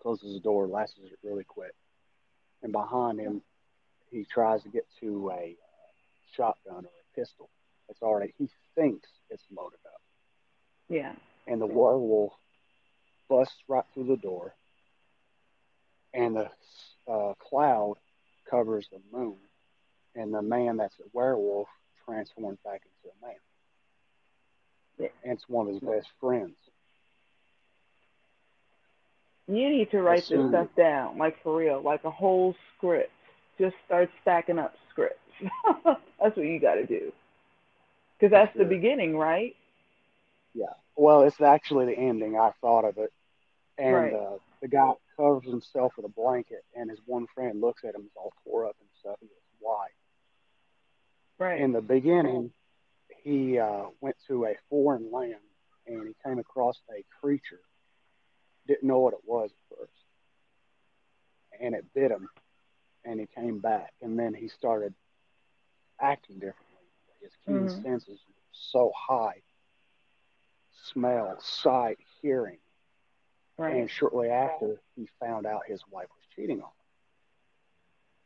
closes 0.00 0.34
the 0.34 0.40
door, 0.40 0.66
lashes 0.66 1.12
it 1.12 1.18
really 1.22 1.44
quick, 1.44 1.74
and 2.62 2.72
behind 2.72 3.18
him, 3.18 3.42
he 4.10 4.24
tries 4.24 4.62
to 4.62 4.70
get 4.70 4.86
to 5.00 5.30
a 5.30 5.34
uh, 5.34 5.92
shotgun 6.32 6.86
or 6.86 6.88
a 6.88 7.14
pistol. 7.14 7.50
It's 7.88 8.02
already 8.02 8.34
he 8.38 8.48
thinks 8.74 9.08
it's 9.30 9.44
loaded 9.54 9.80
up, 9.86 10.00
Yeah. 10.88 11.14
and 11.46 11.60
the 11.60 11.66
werewolf 11.66 12.32
busts 13.28 13.56
right 13.68 13.84
through 13.94 14.06
the 14.06 14.16
door, 14.16 14.54
and 16.12 16.36
the 16.36 16.50
uh, 17.10 17.34
cloud 17.34 17.96
covers 18.50 18.88
the 18.90 19.00
moon, 19.16 19.36
and 20.14 20.32
the 20.32 20.42
man 20.42 20.76
that's 20.76 20.98
a 21.00 21.08
werewolf 21.12 21.68
transforms 22.04 22.58
back 22.64 22.82
into 22.84 23.14
a 23.14 23.26
man. 23.26 23.36
Yeah. 24.98 25.08
And 25.24 25.32
it's 25.34 25.48
one 25.48 25.68
of 25.68 25.74
his 25.74 25.82
best 25.82 26.08
friends. 26.20 26.56
You 29.46 29.70
need 29.70 29.90
to 29.92 30.02
write 30.02 30.28
this 30.28 30.48
stuff 30.50 30.68
down, 30.76 31.16
like 31.16 31.42
for 31.42 31.56
real, 31.56 31.80
like 31.80 32.04
a 32.04 32.10
whole 32.10 32.54
script. 32.76 33.10
Just 33.58 33.74
start 33.86 34.10
stacking 34.20 34.58
up 34.58 34.74
scripts. 34.90 35.18
that's 35.84 36.36
what 36.36 36.46
you 36.46 36.60
got 36.60 36.74
to 36.74 36.86
do. 36.86 37.12
Because 38.18 38.32
that's 38.32 38.56
the 38.56 38.64
beginning, 38.64 39.16
right? 39.16 39.54
Yeah. 40.54 40.72
Well, 40.96 41.22
it's 41.22 41.40
actually 41.40 41.86
the 41.86 41.96
ending. 41.98 42.36
I 42.36 42.50
thought 42.60 42.84
of 42.84 42.98
it, 42.98 43.12
and 43.78 43.94
Right. 43.94 44.12
uh, 44.12 44.38
the 44.60 44.68
guy 44.68 44.92
covers 45.16 45.44
himself 45.48 45.92
with 45.96 46.06
a 46.06 46.08
blanket, 46.08 46.64
and 46.74 46.90
his 46.90 46.98
one 47.06 47.26
friend 47.28 47.60
looks 47.60 47.84
at 47.84 47.94
him, 47.94 48.02
he's 48.02 48.16
all 48.16 48.32
tore 48.44 48.66
up 48.66 48.76
and 48.80 48.88
stuff. 48.98 49.16
He 49.20 49.26
goes, 49.28 49.36
"Why?" 49.60 49.88
Right. 51.38 51.60
In 51.60 51.70
the 51.72 51.80
beginning, 51.80 52.52
he 53.22 53.58
uh, 53.58 53.86
went 54.00 54.16
to 54.26 54.46
a 54.46 54.56
foreign 54.68 55.12
land, 55.12 55.36
and 55.86 56.08
he 56.08 56.14
came 56.24 56.38
across 56.40 56.80
a 56.90 57.04
creature. 57.20 57.60
Didn't 58.66 58.88
know 58.88 58.98
what 58.98 59.14
it 59.14 59.24
was 59.24 59.50
at 59.52 59.76
first, 59.78 59.92
and 61.60 61.74
it 61.74 61.84
bit 61.94 62.10
him, 62.10 62.28
and 63.04 63.20
he 63.20 63.26
came 63.26 63.60
back, 63.60 63.92
and 64.02 64.18
then 64.18 64.34
he 64.34 64.48
started 64.48 64.92
acting 66.00 66.34
differently. 66.40 66.67
His 67.20 67.32
keen 67.44 67.66
Mhm. 67.66 67.82
senses 67.82 68.20
so 68.52 68.92
high 68.96 69.42
smell, 70.72 71.38
sight, 71.40 71.98
hearing. 72.20 72.58
right. 73.56 73.74
And 73.74 73.90
shortly 73.90 74.30
after, 74.30 74.80
he 74.94 75.06
found 75.20 75.46
out 75.46 75.66
his 75.66 75.86
wife 75.88 76.08
was 76.14 76.24
cheating 76.34 76.62
on 76.62 76.70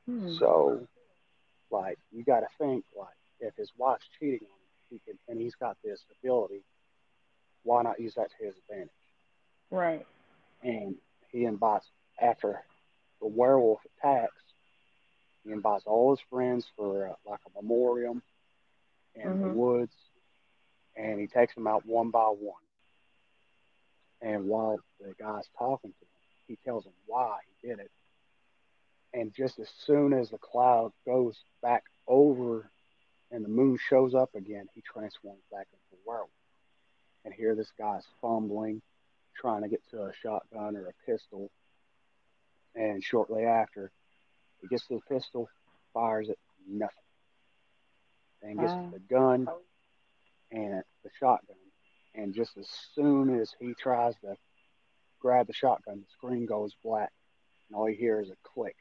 him. 0.06 0.20
Hmm. 0.20 0.34
So, 0.34 0.88
like, 1.70 1.99
you 2.11 2.22
got 2.22 2.40
to 2.40 2.49
think, 2.58 2.84
like, 2.94 3.16
if 3.40 3.56
his 3.56 3.72
wife's 3.76 4.06
cheating 4.18 4.46
on 4.46 4.58
him, 4.61 4.68
he 4.90 4.99
can, 5.00 5.18
and 5.28 5.40
he's 5.40 5.54
got 5.54 5.76
this 5.82 6.04
ability, 6.20 6.62
why 7.62 7.82
not 7.82 7.99
use 7.99 8.14
that 8.14 8.30
to 8.30 8.44
his 8.44 8.56
advantage? 8.58 8.90
Right. 9.70 10.06
And 10.62 10.96
he 11.30 11.44
invites, 11.46 11.87
after 12.20 12.62
the 13.20 13.26
werewolf 13.26 13.80
attacks, 13.87 14.42
he 15.44 15.50
invites 15.52 15.87
all 15.87 16.11
his 16.11 16.20
friends 16.20 16.66
for 16.76 17.08
uh, 17.08 17.14
like 17.25 17.40
a 17.46 17.62
memorial 17.62 18.20
in 19.14 19.40
the 19.40 19.47
Mhm. 19.47 19.54
woods, 19.54 19.97
and 20.97 21.21
he 21.21 21.26
takes 21.26 21.54
them 21.54 21.66
out 21.66 21.85
one 21.87 22.11
by 22.11 22.28
one. 22.28 22.62
And 24.21 24.49
while 24.49 24.78
the 25.00 25.14
guy's 25.14 25.49
talking 25.59 25.92
to 25.92 26.04
him, 26.04 26.21
he 26.47 26.57
tells 26.57 26.87
him 26.87 26.95
why 27.07 27.40
he 27.47 27.69
did 27.69 27.81
it. 27.81 27.90
And 29.12 29.33
just 29.35 29.59
as 29.59 29.69
soon 29.69 30.12
as 30.12 30.31
the 30.31 30.38
cloud 30.38 30.92
goes 31.04 31.45
back 31.61 31.85
over 32.07 32.71
and 33.31 33.45
the 33.45 33.49
moon 33.49 33.76
shows 33.76 34.14
up 34.14 34.35
again, 34.35 34.69
he 34.73 34.81
transforms 34.83 35.42
back 35.50 35.69
into 35.73 36.02
a 36.02 36.09
werewolf. 36.09 36.31
And 37.25 37.35
here 37.35 37.54
this 37.54 37.71
guy's 37.73 38.07
fumbling, 38.21 38.83
trying 39.35 39.62
to 39.62 39.69
get 39.69 39.83
to 39.90 40.04
a 40.04 40.12
shotgun 40.14 40.76
or 40.76 40.88
a 40.88 40.92
pistol. 41.07 41.50
And 42.75 43.02
shortly 43.02 43.45
after, 43.45 43.90
he 44.61 44.69
gets 44.69 44.87
to 44.87 44.95
the 44.95 45.14
pistol, 45.14 45.49
fires 45.92 46.28
it, 46.28 46.38
nothing. 46.66 47.01
Then 48.42 48.56
gets 48.56 48.72
the 48.92 49.00
gun 49.08 49.46
and 50.50 50.82
the 51.04 51.11
shotgun. 51.18 51.56
And 52.14 52.34
just 52.34 52.56
as 52.58 52.68
soon 52.94 53.40
as 53.40 53.54
he 53.58 53.72
tries 53.75 54.14
to 54.22 54.37
grab 55.20 55.46
the 55.46 55.52
shotgun, 55.52 56.00
the 56.00 56.06
screen 56.12 56.44
goes 56.44 56.75
black, 56.84 57.12
and 57.68 57.76
all 57.76 57.88
you 57.88 57.96
hear 57.96 58.20
is 58.20 58.30
a 58.30 58.37
click. 58.42 58.76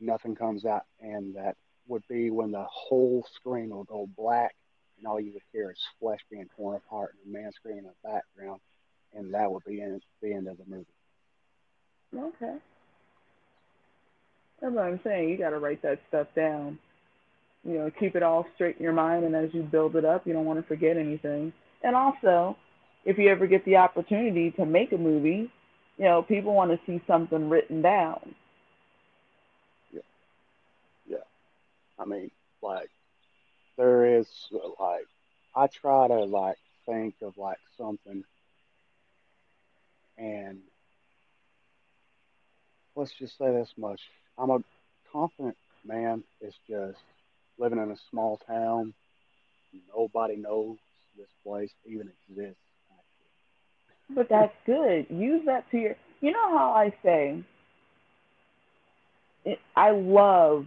Nothing 0.00 0.34
comes 0.34 0.66
out, 0.66 0.82
and 1.00 1.36
that 1.36 1.56
would 1.88 2.02
be 2.08 2.30
when 2.30 2.50
the 2.50 2.66
whole 2.68 3.26
screen 3.34 3.70
will 3.70 3.84
go 3.84 4.08
black, 4.16 4.54
and 4.98 5.06
all 5.06 5.20
you 5.20 5.32
would 5.32 5.42
hear 5.52 5.70
is 5.70 5.78
flesh 6.00 6.20
being 6.30 6.48
torn 6.56 6.76
apart 6.76 7.14
and 7.24 7.34
a 7.34 7.38
man 7.38 7.52
screaming 7.52 7.84
in 7.84 7.90
the 8.02 8.08
background, 8.08 8.60
and 9.14 9.32
that 9.32 9.50
would 9.50 9.64
be 9.64 9.80
in, 9.80 10.00
the 10.20 10.32
end 10.32 10.48
of 10.48 10.58
the 10.58 10.64
movie. 10.66 10.84
Okay. 12.14 12.56
That's 14.60 14.74
what 14.74 14.84
I'm 14.84 15.00
saying. 15.04 15.28
You 15.28 15.36
got 15.36 15.50
to 15.50 15.58
write 15.58 15.82
that 15.82 16.00
stuff 16.08 16.28
down. 16.34 16.78
You 17.66 17.78
know, 17.78 17.90
keep 17.98 18.14
it 18.14 18.22
all 18.22 18.46
straight 18.54 18.76
in 18.76 18.82
your 18.84 18.92
mind, 18.92 19.24
and 19.24 19.34
as 19.34 19.52
you 19.52 19.62
build 19.62 19.96
it 19.96 20.04
up, 20.04 20.26
you 20.26 20.32
don't 20.32 20.44
want 20.44 20.60
to 20.60 20.66
forget 20.66 20.96
anything. 20.96 21.52
And 21.82 21.96
also, 21.96 22.56
if 23.04 23.18
you 23.18 23.28
ever 23.28 23.46
get 23.48 23.64
the 23.64 23.76
opportunity 23.76 24.52
to 24.52 24.64
make 24.64 24.92
a 24.92 24.96
movie, 24.96 25.50
you 25.98 26.04
know, 26.04 26.22
people 26.22 26.54
want 26.54 26.70
to 26.70 26.78
see 26.86 27.02
something 27.06 27.48
written 27.48 27.82
down. 27.82 28.34
Yeah. 29.92 30.00
Yeah. 31.08 31.24
I 31.98 32.04
mean, 32.04 32.30
like, 32.62 32.88
there 33.76 34.18
is, 34.18 34.28
like, 34.78 35.06
I 35.54 35.66
try 35.66 36.06
to, 36.08 36.24
like, 36.24 36.58
think 36.86 37.14
of, 37.20 37.36
like, 37.36 37.58
something, 37.76 38.22
and 40.18 40.60
let's 42.94 43.12
just 43.18 43.36
say 43.36 43.50
this 43.50 43.72
much. 43.76 44.00
I'm 44.38 44.50
a 44.50 44.58
confident 45.12 45.56
man. 45.84 46.22
It's 46.40 46.56
just 46.68 46.98
living 47.58 47.78
in 47.78 47.90
a 47.90 47.96
small 48.10 48.40
town. 48.46 48.94
Nobody 49.94 50.36
knows 50.36 50.76
this 51.16 51.28
place 51.44 51.70
even 51.86 52.10
exists. 52.28 52.60
But 54.14 54.28
that's 54.28 54.54
good. 54.64 55.06
Use 55.10 55.42
that 55.46 55.70
to 55.70 55.78
your. 55.78 55.96
You 56.20 56.32
know 56.32 56.56
how 56.56 56.70
I 56.70 56.94
say. 57.02 57.44
I 59.76 59.90
love 59.90 60.64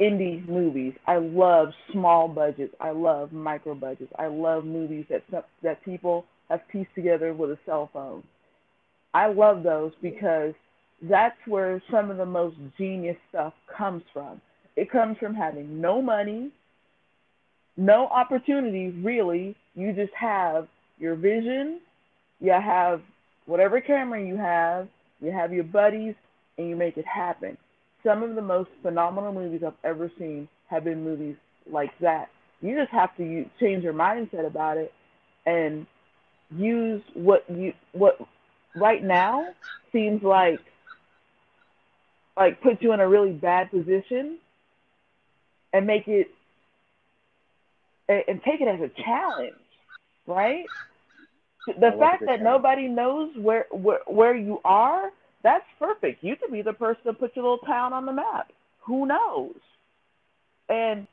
indie 0.00 0.46
movies. 0.48 0.94
I 1.06 1.16
love 1.16 1.68
small 1.92 2.28
budgets. 2.28 2.74
I 2.80 2.90
love 2.90 3.32
micro 3.32 3.74
budgets. 3.74 4.12
I 4.18 4.26
love 4.26 4.64
movies 4.64 5.06
that 5.10 5.22
that 5.62 5.84
people 5.84 6.24
have 6.48 6.60
pieced 6.68 6.94
together 6.94 7.32
with 7.34 7.50
a 7.50 7.58
cell 7.66 7.90
phone. 7.92 8.22
I 9.14 9.28
love 9.28 9.62
those 9.62 9.92
because 10.00 10.54
that's 11.02 11.36
where 11.46 11.82
some 11.90 12.10
of 12.10 12.16
the 12.16 12.26
most 12.26 12.56
genius 12.78 13.16
stuff 13.28 13.52
comes 13.76 14.02
from. 14.12 14.40
It 14.76 14.90
comes 14.90 15.18
from 15.18 15.34
having 15.34 15.80
no 15.80 16.00
money, 16.00 16.50
no 17.76 18.06
opportunity 18.06 18.90
really. 18.90 19.56
You 19.74 19.92
just 19.92 20.12
have 20.14 20.68
your 20.98 21.14
vision, 21.14 21.80
you 22.40 22.52
have 22.52 23.02
whatever 23.46 23.80
camera 23.80 24.22
you 24.22 24.36
have, 24.36 24.88
you 25.20 25.30
have 25.30 25.52
your 25.52 25.64
buddies, 25.64 26.14
and 26.58 26.68
you 26.68 26.76
make 26.76 26.96
it 26.96 27.06
happen. 27.06 27.56
Some 28.04 28.22
of 28.22 28.34
the 28.34 28.42
most 28.42 28.70
phenomenal 28.82 29.32
movies 29.32 29.62
I've 29.66 29.74
ever 29.84 30.10
seen 30.18 30.48
have 30.68 30.84
been 30.84 31.04
movies 31.04 31.36
like 31.70 31.90
that. 32.00 32.28
You 32.60 32.76
just 32.76 32.90
have 32.92 33.16
to 33.16 33.44
change 33.60 33.84
your 33.84 33.92
mindset 33.92 34.46
about 34.46 34.76
it 34.76 34.92
and 35.46 35.86
use 36.56 37.02
what 37.14 37.44
you 37.48 37.72
what 37.92 38.18
right 38.74 39.02
now 39.02 39.46
seems 39.92 40.22
like 40.22 40.60
like 42.36 42.60
put 42.62 42.82
you 42.82 42.92
in 42.92 43.00
a 43.00 43.08
really 43.08 43.32
bad 43.32 43.70
position 43.70 44.38
and 45.72 45.86
make 45.86 46.08
it 46.08 46.28
and 48.08 48.42
take 48.44 48.60
it 48.60 48.68
as 48.68 48.80
a 48.80 48.90
challenge, 49.02 49.54
right? 50.26 50.66
The 51.66 51.94
fact 51.98 52.24
that 52.26 52.42
nobody 52.42 52.88
knows 52.88 53.30
where, 53.36 53.66
where 53.70 54.00
where 54.06 54.36
you 54.36 54.60
are, 54.64 55.10
that's 55.42 55.64
perfect. 55.78 56.22
You 56.22 56.34
could 56.36 56.52
be 56.52 56.62
the 56.62 56.72
person 56.72 57.04
to 57.04 57.12
put 57.12 57.36
your 57.36 57.44
little 57.44 57.66
town 57.66 57.92
on 57.92 58.04
the 58.04 58.12
map. 58.12 58.50
Who 58.86 59.06
knows? 59.06 59.54
And 60.68 61.06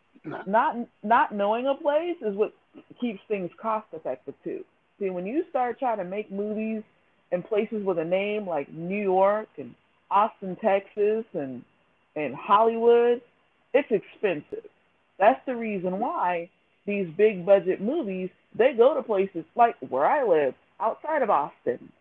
not 0.47 0.75
not 1.03 1.33
knowing 1.33 1.67
a 1.67 1.75
place 1.75 2.17
is 2.21 2.35
what 2.35 2.53
keeps 2.99 3.19
things 3.27 3.51
cost 3.61 3.87
effective 3.93 4.33
too. 4.43 4.63
See, 4.99 5.09
when 5.09 5.25
you 5.25 5.43
start 5.49 5.79
trying 5.79 5.97
to 5.97 6.03
make 6.03 6.31
movies 6.31 6.83
in 7.31 7.43
places 7.43 7.85
with 7.85 7.99
a 7.99 8.05
name 8.05 8.47
like 8.47 8.71
New 8.71 9.01
York 9.01 9.47
and 9.57 9.75
Austin, 10.09 10.57
Texas, 10.61 11.25
and 11.33 11.63
and 12.15 12.35
Hollywood, 12.35 13.21
it's 13.73 13.91
expensive. 13.91 14.69
That's 15.17 15.39
the 15.45 15.55
reason 15.55 15.99
why 15.99 16.49
these 16.85 17.07
big 17.17 17.45
budget 17.45 17.81
movies 17.81 18.29
they 18.55 18.73
go 18.73 18.95
to 18.95 19.03
places 19.03 19.45
like 19.55 19.75
where 19.89 20.05
I 20.05 20.23
live, 20.23 20.55
outside 20.79 21.21
of 21.21 21.29
Austin, 21.29 21.91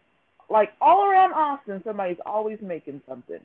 like 0.48 0.70
all 0.80 1.04
around 1.10 1.32
Austin. 1.32 1.82
Somebody's 1.84 2.18
always 2.24 2.58
making 2.62 3.02
something. 3.08 3.40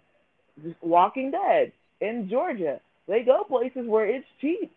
Just 0.63 0.75
Walking 0.81 1.31
Dead 1.31 1.71
in 1.99 2.29
Georgia, 2.29 2.79
they 3.07 3.23
go 3.23 3.43
places 3.43 3.87
where 3.87 4.05
it's 4.05 4.27
cheap, 4.39 4.71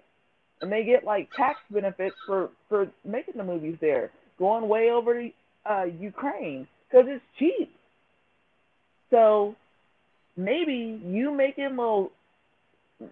and 0.61 0.73
they 0.73 0.85
get 0.85 1.05
like 1.05 1.29
tax 1.37 1.61
benefits 1.71 2.17
for 2.27 2.51
for 2.69 2.89
making 3.05 3.35
the 3.37 3.45
movies 3.45 3.77
there. 3.81 4.11
Going 4.39 4.69
way 4.69 4.91
over 4.91 5.15
to 5.15 5.31
uh, 5.71 5.85
Ukraine 5.85 6.67
because 6.89 7.07
it's 7.09 7.25
cheap. 7.39 7.73
So 9.11 9.55
maybe 10.37 11.01
you 11.05 11.33
making 11.33 11.77
little 11.77 12.11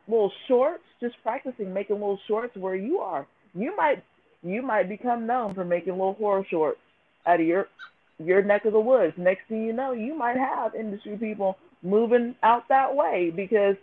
little 0.09 0.33
shorts, 0.49 0.85
just 1.01 1.15
practicing 1.23 1.73
making 1.73 1.97
little 1.97 2.21
shorts 2.27 2.57
where 2.57 2.77
you 2.77 2.99
are. 2.99 3.27
You 3.55 3.77
might 3.77 4.03
you 4.43 4.63
might 4.63 4.89
become 4.89 5.27
known 5.27 5.55
for 5.55 5.65
making 5.65 5.93
little 5.93 6.15
horror 6.15 6.47
shorts 6.51 6.79
out 7.27 7.41
of 7.41 7.47
your 7.47 7.69
your 8.19 8.43
neck 8.43 8.65
of 8.65 8.73
the 8.73 8.81
woods. 8.81 9.15
Next 9.17 9.49
thing 9.49 9.65
you 9.65 9.73
know, 9.73 9.93
you 9.93 10.17
might 10.17 10.37
have 10.37 10.75
industry 10.75 11.17
people 11.17 11.57
moving 11.83 12.35
out 12.43 12.69
that 12.69 12.95
way 12.95 13.33
because 13.35 13.77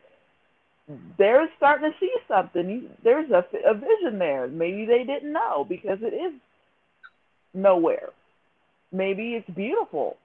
they're 1.18 1.50
starting 1.58 1.92
to 1.92 1.98
see 2.00 2.14
something. 2.28 2.90
There's 3.04 3.30
a, 3.32 3.46
a 3.68 3.74
vision 3.74 4.20
there. 4.20 4.48
Maybe 4.48 4.86
they 4.86 5.04
didn't 5.04 5.32
know 5.32 5.66
because 5.68 6.00
it 6.02 6.14
is 6.14 6.34
nowhere. 7.54 8.10
Maybe 8.92 9.36
it's 9.36 9.50
beautiful. 9.50 10.18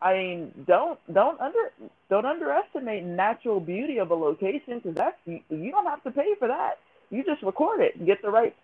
I 0.00 0.14
mean, 0.14 0.64
don't 0.66 0.98
don't 1.12 1.40
under 1.40 1.72
don't 2.10 2.26
underestimate 2.26 3.04
natural 3.04 3.60
beauty 3.60 3.98
of 3.98 4.10
a 4.10 4.14
location 4.14 4.78
because 4.78 4.94
that's 4.94 5.16
you, 5.24 5.40
you 5.48 5.70
don't 5.70 5.86
have 5.86 6.02
to 6.04 6.10
pay 6.10 6.34
for 6.38 6.48
that. 6.48 6.78
You 7.10 7.24
just 7.24 7.42
record 7.42 7.80
it 7.80 7.96
and 7.96 8.06
get 8.06 8.20
the 8.22 8.30
right 8.30 8.54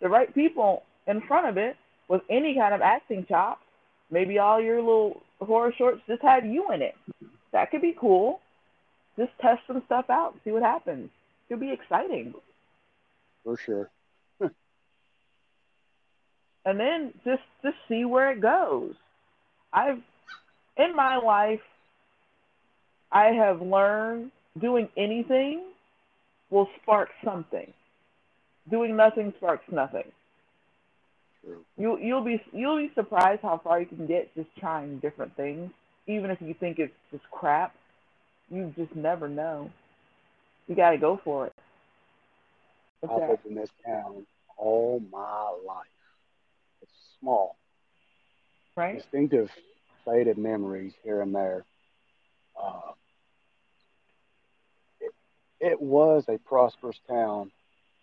the 0.00 0.08
right 0.08 0.34
people 0.34 0.82
in 1.06 1.20
front 1.20 1.46
of 1.46 1.56
it 1.56 1.76
with 2.08 2.22
any 2.28 2.56
kind 2.56 2.74
of 2.74 2.80
acting 2.80 3.24
chops. 3.26 3.62
Maybe 4.10 4.38
all 4.38 4.60
your 4.60 4.80
little 4.80 5.22
horror 5.40 5.72
shorts 5.76 6.02
just 6.08 6.22
have 6.22 6.44
you 6.44 6.72
in 6.72 6.82
it. 6.82 6.96
That 7.52 7.70
could 7.70 7.82
be 7.82 7.96
cool. 7.98 8.40
Just 9.16 9.30
test 9.40 9.60
some 9.66 9.82
stuff 9.86 10.10
out, 10.10 10.34
see 10.44 10.50
what 10.50 10.62
happens. 10.62 11.10
It 11.48 11.54
could 11.54 11.60
be 11.60 11.70
exciting. 11.70 12.34
For 13.44 13.56
sure. 13.56 13.90
and 14.40 14.50
then 16.80 17.12
just 17.24 17.42
just 17.62 17.76
see 17.88 18.04
where 18.04 18.32
it 18.32 18.40
goes. 18.40 18.94
I've 19.72 20.02
in 20.80 20.94
my 20.96 21.16
life, 21.16 21.60
I 23.12 23.26
have 23.26 23.60
learned 23.60 24.30
doing 24.60 24.88
anything 24.96 25.62
will 26.50 26.68
spark 26.82 27.08
something. 27.24 27.72
Doing 28.70 28.96
nothing 28.96 29.32
sparks 29.36 29.64
nothing. 29.70 30.10
True. 31.44 31.64
You 31.76 31.98
you'll 31.98 32.24
be 32.24 32.40
you'll 32.52 32.76
be 32.76 32.90
surprised 32.94 33.42
how 33.42 33.60
far 33.62 33.80
you 33.80 33.86
can 33.86 34.06
get 34.06 34.34
just 34.34 34.48
trying 34.58 34.98
different 34.98 35.34
things, 35.36 35.70
even 36.06 36.30
if 36.30 36.40
you 36.40 36.54
think 36.54 36.78
it's 36.78 36.92
just 37.10 37.24
crap. 37.30 37.74
You 38.50 38.72
just 38.76 38.94
never 38.94 39.28
know. 39.28 39.70
You 40.68 40.76
got 40.76 40.90
to 40.90 40.98
go 40.98 41.20
for 41.24 41.46
it. 41.46 41.52
What's 43.00 43.22
I've 43.22 43.30
lived 43.30 43.46
in 43.46 43.54
this 43.54 43.70
town 43.84 44.26
all 44.58 45.00
my 45.10 45.56
life. 45.66 45.86
It's 46.82 46.92
small. 47.18 47.56
Right. 48.76 48.96
Distinctive 48.96 49.50
faded 50.04 50.38
memories 50.38 50.92
here 51.02 51.22
and 51.22 51.34
there. 51.34 51.64
Uh, 52.60 52.92
it, 55.00 55.12
it 55.60 55.80
was 55.80 56.24
a 56.28 56.38
prosperous 56.38 56.98
town, 57.08 57.50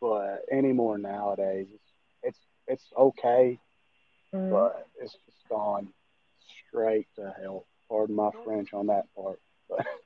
but 0.02 0.44
anymore 0.52 0.98
nowadays, 0.98 1.68
it's 1.74 1.84
it's, 2.24 2.38
it's 2.68 2.84
okay, 2.98 3.60
mm. 4.34 4.52
but 4.52 4.88
it's 5.00 5.14
just 5.14 5.50
gone 5.50 5.88
straight 6.68 7.08
to 7.16 7.34
hell. 7.42 7.66
Pardon 7.90 8.16
my 8.16 8.32
French 8.44 8.74
on 8.74 8.88
that 8.88 9.06
part. 9.16 9.40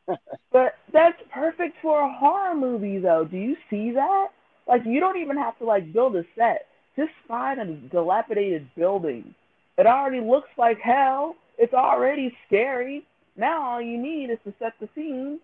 but 0.52 0.76
that's 0.94 1.22
perfect 1.34 1.78
for 1.82 2.02
a 2.02 2.14
horror 2.14 2.56
movie, 2.56 3.00
though. 3.00 3.26
Do 3.26 3.38
you 3.38 3.56
see 3.70 3.92
that? 3.92 4.28
Like, 4.68 4.82
you 4.86 5.00
don't 5.00 5.18
even 5.18 5.38
have 5.38 5.58
to 5.60 5.66
like 5.66 5.92
build 5.92 6.16
a 6.16 6.24
set. 6.36 6.68
Just 6.96 7.12
find 7.28 7.60
a 7.60 7.66
dilapidated 7.90 8.70
building. 8.76 9.34
It 9.78 9.86
already 9.86 10.20
looks 10.20 10.50
like 10.58 10.80
hell. 10.80 11.36
It's 11.62 11.76
already 11.76 12.36
scary. 12.48 13.06
Now 13.38 13.62
all 13.62 13.82
you 13.82 13.96
need 13.96 14.32
is 14.32 14.40
to 14.46 14.54
set 14.58 14.74
the 14.82 14.90
scene 14.96 15.40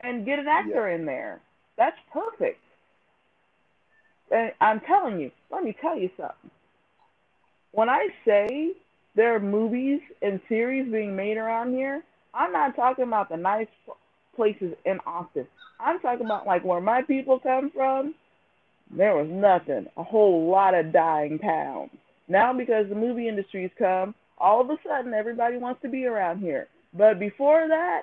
and 0.00 0.26
get 0.26 0.40
an 0.40 0.48
actor 0.48 0.88
yeah. 0.90 0.96
in 0.96 1.06
there. 1.06 1.40
That's 1.78 1.96
perfect. 2.12 2.60
And 4.32 4.50
I'm 4.60 4.80
telling 4.80 5.20
you, 5.20 5.30
let 5.52 5.62
me 5.62 5.76
tell 5.80 5.96
you 5.96 6.10
something. 6.16 6.50
When 7.70 7.88
I 7.88 8.08
say 8.26 8.72
there 9.14 9.36
are 9.36 9.40
movies 9.40 10.00
and 10.20 10.40
series 10.48 10.90
being 10.90 11.14
made 11.14 11.36
around 11.36 11.74
here, 11.74 12.02
I'm 12.34 12.50
not 12.50 12.74
talking 12.74 13.04
about 13.04 13.28
the 13.28 13.36
nice 13.36 13.68
places 14.34 14.74
in 14.84 14.98
Austin. 15.06 15.46
I'm 15.78 16.00
talking 16.00 16.26
about 16.26 16.44
like 16.44 16.64
where 16.64 16.80
my 16.80 17.02
people 17.02 17.38
come 17.38 17.70
from. 17.70 18.16
There 18.90 19.14
was 19.14 19.28
nothing. 19.30 19.86
A 19.96 20.02
whole 20.02 20.50
lot 20.50 20.74
of 20.74 20.92
dying 20.92 21.38
towns. 21.38 21.90
Now 22.26 22.52
because 22.52 22.88
the 22.88 22.96
movie 22.96 23.28
industry's 23.28 23.70
come, 23.78 24.12
all 24.38 24.60
of 24.60 24.70
a 24.70 24.78
sudden 24.86 25.14
everybody 25.14 25.56
wants 25.56 25.82
to 25.82 25.88
be 25.88 26.06
around 26.06 26.40
here. 26.40 26.68
But 26.92 27.18
before 27.18 27.68
that, 27.68 28.02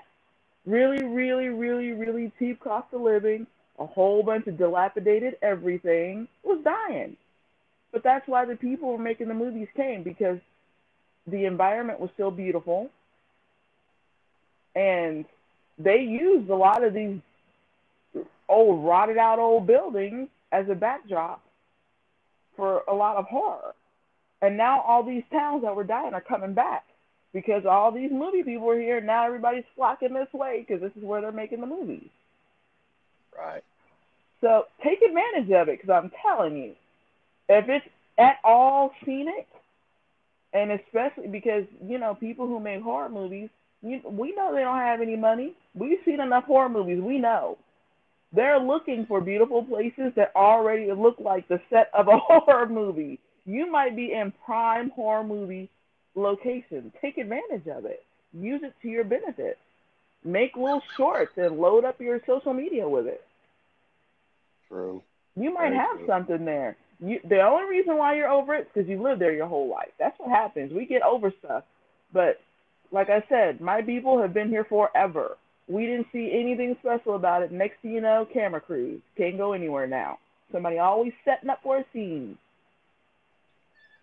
really, 0.66 1.04
really, 1.04 1.50
really, 1.50 1.92
really 1.92 2.32
cheap 2.40 2.60
cost 2.60 2.88
of 2.94 3.02
living, 3.02 3.48
a 3.80 3.86
whole 3.86 4.24
bunch 4.24 4.48
of 4.48 4.58
dilapidated 4.58 5.38
everything 5.42 6.28
was 6.44 6.64
dying. 6.64 7.18
But 7.92 8.04
that's 8.04 8.28
why 8.28 8.46
the 8.46 8.56
people 8.56 8.92
were 8.92 8.98
making 8.98 9.28
the 9.28 9.34
movies 9.34 9.68
came 9.76 10.04
because 10.04 10.40
the 11.28 11.46
environment 11.46 12.00
was 12.00 12.10
still 12.14 12.32
beautiful. 12.32 12.90
And 14.76 15.26
they 15.78 16.02
used 16.02 16.50
a 16.50 16.56
lot 16.56 16.84
of 16.84 16.94
these 16.94 17.20
old, 18.48 18.86
rotted 18.86 19.18
out 19.18 19.40
old 19.40 19.68
buildings 19.68 20.30
as 20.52 20.70
a 20.70 20.76
backdrop 20.76 21.42
for 22.56 22.84
a 22.88 22.94
lot 22.94 23.18
of 23.18 23.26
horror. 23.26 23.74
And 24.42 24.58
now 24.58 24.82
all 24.82 25.04
these 25.04 25.24
towns 25.32 25.64
that 25.64 25.76
were 25.76 25.84
dying 25.84 26.14
are 26.14 26.22
coming 26.22 26.54
back 26.54 26.86
because 27.34 27.66
all 27.66 27.92
these 27.92 28.12
movie 28.12 28.44
people 28.44 28.70
are 28.72 28.80
here. 28.80 29.02
Now 29.02 29.26
everybody's 29.28 29.66
flocking 29.76 30.14
this 30.14 30.34
way 30.34 30.66
because 30.68 30.82
this 30.82 30.94
is 30.98 31.04
where 31.08 31.22
they're 31.22 31.32
making 31.34 31.62
the 31.62 31.68
movies. 31.68 32.10
Right. 33.38 33.64
So 34.42 34.66
take 34.84 35.00
advantage 35.02 35.52
of 35.54 35.70
it 35.70 35.82
because 35.82 35.90
I'm 35.90 36.12
telling 36.26 36.58
you, 36.58 36.74
if 37.50 37.70
it's 37.70 37.86
at 38.20 38.38
all 38.44 38.92
scenic, 39.06 39.48
and 40.54 40.72
especially 40.72 41.28
because 41.30 41.66
you 41.86 42.00
know 42.00 42.16
people 42.16 42.48
who 42.48 42.60
make 42.60 42.82
horror 42.84 43.10
movies, 43.10 43.50
you, 43.84 44.02
we 44.06 44.34
know 44.36 44.54
they 44.54 44.62
don't 44.62 44.80
have 44.80 45.02
any 45.02 45.18
money. 45.18 45.54
We've 45.76 46.00
seen 46.06 46.22
enough 46.22 46.46
horror 46.46 46.70
movies. 46.70 47.02
We 47.02 47.20
know 47.20 47.58
They're 48.34 48.60
looking 48.60 49.06
for 49.08 49.22
beautiful 49.22 49.64
places 49.64 50.14
that 50.16 50.34
already 50.36 50.92
look 50.92 51.18
like 51.20 51.48
the 51.48 51.62
set 51.70 51.90
of 51.94 52.08
a 52.08 52.18
horror 52.20 52.68
movie. 52.68 53.20
You 53.46 53.72
might 53.72 53.96
be 53.96 54.14
in 54.14 54.34
prime 54.46 54.92
horror 54.92 55.24
movie 55.24 55.70
location. 56.16 56.92
Take 57.02 57.18
advantage 57.18 57.68
of 57.68 57.86
it. 57.86 58.04
Use 58.34 58.62
it 58.64 58.74
to 58.82 58.88
your 58.88 59.04
benefit. 59.04 59.58
Make 60.24 60.56
little 60.56 60.82
shorts 60.98 61.34
and 61.38 61.58
load 61.58 61.84
up 61.84 62.00
your 62.00 62.22
social 62.28 62.54
media 62.54 62.88
with 62.88 63.08
it. 63.08 63.22
True. 64.68 65.02
You 65.36 65.54
might 65.54 65.70
Very 65.70 65.78
have 65.78 65.98
true. 65.98 66.08
something 66.08 66.46
there. 66.46 66.78
You, 67.00 67.20
the 67.28 67.42
only 67.42 67.68
reason 67.70 67.98
why 67.98 68.16
you're 68.16 68.30
over 68.30 68.54
it 68.54 68.62
is 68.62 68.68
because 68.74 68.90
you 68.90 69.02
lived 69.02 69.22
there 69.22 69.34
your 69.34 69.48
whole 69.48 69.68
life. 69.68 69.90
That's 69.98 70.18
what 70.20 70.30
happens. 70.30 70.72
We 70.72 70.86
get 70.86 71.02
over 71.02 71.34
stuff. 71.44 71.64
But 72.14 72.40
like 72.92 73.10
I 73.10 73.24
said, 73.28 73.60
my 73.60 73.82
people 73.82 74.22
have 74.22 74.34
been 74.34 74.50
here 74.50 74.66
forever. 74.66 75.38
We 75.68 75.86
didn't 75.86 76.08
see 76.12 76.32
anything 76.34 76.76
special 76.82 77.16
about 77.16 77.42
it. 77.42 77.52
Next 77.52 77.82
thing 77.82 77.92
you 77.94 78.02
know, 78.02 78.28
camera 78.32 78.62
crews 78.62 79.02
can't 79.18 79.38
go 79.38 79.54
anywhere 79.54 79.88
now. 79.88 80.20
Somebody 80.52 80.78
always 80.78 81.14
setting 81.26 81.50
up 81.50 81.60
for 81.64 81.78
a 81.78 81.86
scene. 81.94 82.38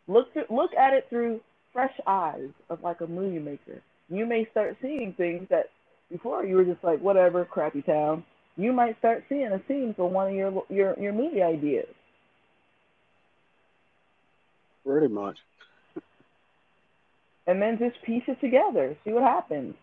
Look 0.08 0.28
look 0.50 0.72
at 0.74 0.94
it 0.94 1.06
through 1.10 1.40
fresh 1.72 1.94
eyes 2.06 2.50
of 2.70 2.82
like 2.82 3.02
a 3.02 3.08
movie 3.08 3.40
maker. 3.40 3.82
You 4.10 4.26
may 4.26 4.46
start 4.52 4.76
seeing 4.82 5.14
things 5.16 5.48
that 5.50 5.66
before 6.10 6.44
you 6.46 6.56
were 6.56 6.64
just 6.64 6.84
like 6.84 7.00
whatever, 7.00 7.44
crappy 7.44 7.82
town. 7.82 8.24
You 8.56 8.72
might 8.72 8.98
start 8.98 9.24
seeing 9.28 9.52
a 9.52 9.62
scene 9.68 9.94
for 9.96 10.10
one 10.10 10.28
of 10.28 10.34
your 10.34 10.64
your 10.70 10.98
your 11.00 11.14
movie 11.14 11.42
ideas. 11.42 11.88
Pretty 14.86 15.08
much. 15.08 15.36
and 17.46 17.60
then 17.62 17.78
just 17.78 18.02
piece 18.04 18.24
it 18.28 18.40
together. 18.40 18.96
See 19.04 19.12
what 19.12 19.24
happens. 19.24 19.74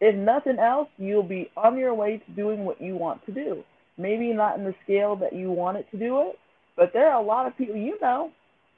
If 0.00 0.16
nothing 0.16 0.58
else, 0.58 0.88
you'll 0.98 1.22
be 1.22 1.50
on 1.56 1.78
your 1.78 1.94
way 1.94 2.18
to 2.26 2.32
doing 2.32 2.64
what 2.64 2.80
you 2.82 2.96
want 2.96 3.24
to 3.26 3.32
do. 3.32 3.64
Maybe 4.02 4.32
not 4.32 4.58
in 4.58 4.64
the 4.64 4.74
scale 4.84 5.16
that 5.16 5.32
you 5.32 5.50
want 5.50 5.78
it 5.78 5.86
to 5.92 5.98
do 5.98 6.22
it, 6.28 6.38
but 6.76 6.92
there 6.92 7.08
are 7.08 7.22
a 7.22 7.24
lot 7.24 7.46
of 7.46 7.56
people 7.56 7.76
you 7.76 7.98
know, 8.00 8.32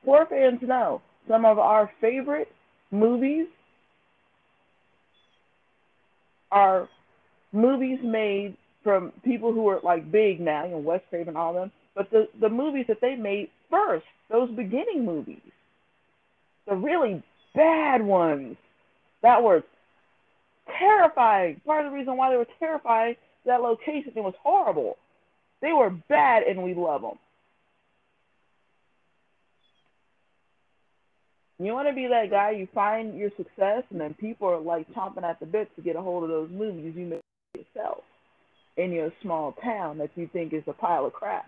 horror 0.04 0.26
fans 0.26 0.60
know, 0.62 1.00
some 1.26 1.44
of 1.44 1.58
our 1.58 1.90
favorite 2.00 2.48
movies 2.90 3.46
are 6.52 6.88
movies 7.52 7.98
made 8.02 8.56
from 8.82 9.12
people 9.24 9.52
who 9.52 9.66
are 9.68 9.80
like 9.82 10.12
big 10.12 10.40
now, 10.40 10.64
you 10.64 10.72
know, 10.72 10.78
Wes 10.78 11.00
Craven, 11.08 11.36
all 11.36 11.54
them. 11.54 11.72
But 11.94 12.10
the 12.10 12.28
the 12.40 12.48
movies 12.48 12.84
that 12.88 13.00
they 13.00 13.16
made 13.16 13.48
first, 13.70 14.04
those 14.30 14.50
beginning 14.50 15.04
movies, 15.04 15.40
the 16.68 16.74
really 16.74 17.22
bad 17.54 18.02
ones 18.02 18.56
that 19.22 19.42
were 19.42 19.62
terrifying. 20.78 21.60
Part 21.64 21.86
of 21.86 21.92
the 21.92 21.96
reason 21.96 22.16
why 22.16 22.30
they 22.30 22.36
were 22.36 22.46
terrifying, 22.58 23.16
that 23.46 23.62
location 23.62 24.12
it 24.14 24.20
was 24.22 24.34
horrible. 24.42 24.96
They 25.64 25.72
were 25.72 25.88
bad, 26.10 26.42
and 26.42 26.62
we 26.62 26.74
love 26.74 27.00
them. 27.00 27.18
You 31.58 31.72
want 31.72 31.88
to 31.88 31.94
be 31.94 32.06
that 32.06 32.30
guy. 32.30 32.50
You 32.50 32.68
find 32.74 33.16
your 33.16 33.30
success, 33.38 33.82
and 33.88 33.98
then 33.98 34.12
people 34.12 34.46
are 34.46 34.60
like 34.60 34.86
chomping 34.92 35.22
at 35.22 35.40
the 35.40 35.46
bit 35.46 35.74
to 35.76 35.82
get 35.82 35.96
a 35.96 36.02
hold 36.02 36.22
of 36.22 36.28
those 36.28 36.50
movies 36.50 36.92
you 36.94 37.06
made 37.06 37.20
yourself 37.56 38.02
in 38.76 38.92
your 38.92 39.10
small 39.22 39.54
town 39.64 39.96
that 39.98 40.10
you 40.16 40.28
think 40.34 40.52
is 40.52 40.64
a 40.66 40.74
pile 40.74 41.06
of 41.06 41.14
crap. 41.14 41.46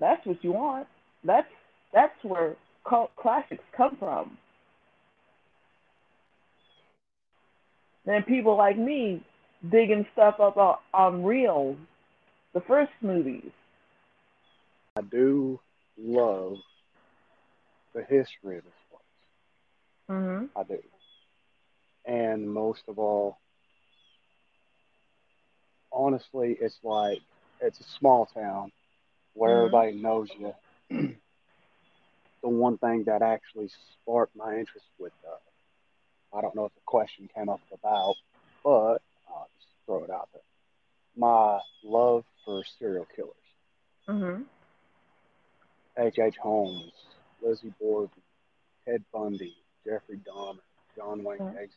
That's 0.00 0.26
what 0.26 0.42
you 0.42 0.50
want. 0.50 0.88
That's 1.22 1.46
that's 1.92 2.24
where 2.24 2.56
cult 2.84 3.12
classics 3.14 3.62
come 3.76 3.96
from. 4.00 4.36
Then 8.06 8.24
people 8.24 8.56
like 8.56 8.76
me 8.76 9.22
digging 9.70 10.06
stuff 10.12 10.40
up 10.40 10.56
on, 10.56 10.76
on 10.92 11.24
reels, 11.24 11.76
the 12.52 12.60
first 12.60 12.92
movies. 13.00 13.50
I 14.96 15.02
do 15.02 15.60
love 15.98 16.56
the 17.94 18.02
history 18.02 18.58
of 18.58 18.64
this 18.64 18.72
place. 18.90 19.02
Mhm. 20.10 20.48
I 20.56 20.62
do. 20.64 20.82
And 22.06 22.48
most 22.48 22.82
of 22.88 22.98
all, 22.98 23.38
honestly, 25.92 26.56
it's 26.60 26.78
like 26.82 27.18
it's 27.60 27.80
a 27.80 27.84
small 27.98 28.26
town 28.26 28.70
where 29.34 29.52
Mhm. 29.52 29.58
everybody 29.58 29.92
knows 29.92 30.30
you. 30.38 30.54
the 32.42 32.48
one 32.48 32.76
thing 32.78 33.04
that 33.04 33.22
actually 33.22 33.68
sparked 33.94 34.36
my 34.36 34.58
interest 34.58 34.86
with, 34.98 35.12
uh, 35.26 36.36
I 36.36 36.42
don't 36.42 36.54
know 36.54 36.66
if 36.66 36.74
the 36.74 36.80
question 36.84 37.28
came 37.34 37.48
up 37.48 37.62
about, 37.72 38.16
but 38.62 39.00
throw 39.86 40.04
it 40.04 40.10
out 40.10 40.28
there. 40.32 40.42
My 41.16 41.60
love 41.82 42.24
for 42.44 42.62
serial 42.78 43.06
killers. 43.14 43.34
Mhm. 44.08 44.46
H.H. 45.96 46.18
H. 46.18 46.36
Holmes, 46.38 46.92
Lizzie 47.40 47.72
Borden, 47.80 48.22
Ted 48.84 49.04
Bundy, 49.12 49.56
Jeffrey 49.84 50.18
Dahmer, 50.18 50.60
John 50.96 51.22
Wayne. 51.22 51.38
Gacy, 51.38 51.70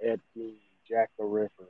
Ed 0.00 0.20
Gein, 0.36 0.56
Jack 0.88 1.10
the 1.18 1.24
Ripper, 1.24 1.68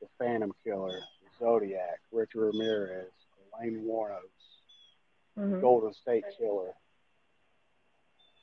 The 0.00 0.08
Phantom 0.18 0.54
Killer, 0.62 1.00
The 1.22 1.30
Zodiac, 1.38 2.00
Richard 2.12 2.46
Ramirez, 2.46 3.10
Aileen 3.54 3.84
Wuornos, 3.84 4.30
Mhm. 5.36 5.60
Golden 5.60 5.94
State 5.94 6.24
Killer. 6.36 6.74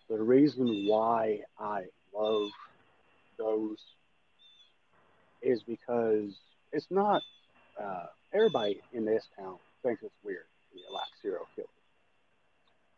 The 0.08 0.22
reason 0.22 0.88
why 0.88 1.46
I 1.58 1.90
love 2.14 2.52
those 3.38 3.96
is 5.42 5.64
because 5.64 6.40
it's 6.72 6.88
not 6.90 7.22
uh, 7.82 8.06
everybody 8.34 8.82
in 8.94 9.06
this 9.06 9.26
town 9.38 9.58
thinks 9.84 10.04
it's 10.04 10.14
weird 10.24 10.46
like 10.94 11.08
serial 11.22 11.48
killers. 11.56 11.70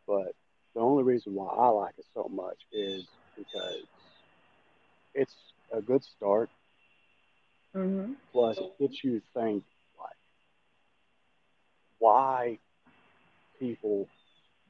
But 0.08 0.36
the 0.74 0.82
only 0.82 1.04
reason 1.04 1.34
why 1.34 1.48
I 1.48 1.70
like 1.70 1.94
it 1.98 2.06
so 2.14 2.30
much 2.32 2.58
is 2.72 3.08
because 3.38 3.86
it's 5.14 5.36
a 5.72 5.82
good 5.82 6.04
start. 6.04 6.50
Mhm. 7.76 8.16
Plus, 8.32 8.58
it 8.58 8.80
gets 8.80 9.04
you 9.04 9.20
to 9.20 9.26
think 9.34 9.64
like 9.98 10.18
why 12.00 12.60
people 13.60 14.08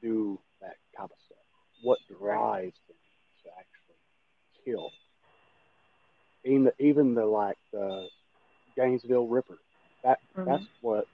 do 0.00 0.38
that 0.60 0.76
kind 0.96 1.10
of 1.10 1.18
stuff. 1.26 1.38
What 1.82 1.98
drives 2.08 2.78
them 2.88 2.96
to 3.44 3.50
actually 3.58 4.64
kill? 4.64 4.90
Even 6.44 6.64
the, 6.64 6.74
even 6.78 7.14
the 7.14 7.24
like 7.24 7.56
the 7.72 8.08
Gainesville 8.76 9.26
Ripper. 9.26 9.58
That 10.02 10.20
Mhm. 10.36 10.46
that's 10.46 10.64
what 10.80 11.06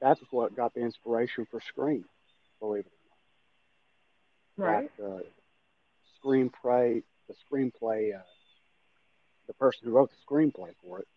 that's 0.00 0.20
what 0.30 0.54
got 0.54 0.74
the 0.74 0.80
inspiration 0.80 1.46
for 1.46 1.60
Scream. 1.60 2.04
Believe 2.60 2.86
it 2.86 2.92
or 4.56 4.64
not. 4.66 4.68
Right. 4.68 4.82
Like 4.82 4.96
the 4.96 5.26
screenplay, 6.22 7.02
the 7.28 7.34
screenplay, 7.50 8.14
uh, 8.18 8.22
the 9.46 9.54
person 9.54 9.80
who 9.84 9.92
wrote 9.92 10.10
the 10.10 10.16
screenplay 10.34 10.74
for 10.82 11.00
it, 11.00 11.08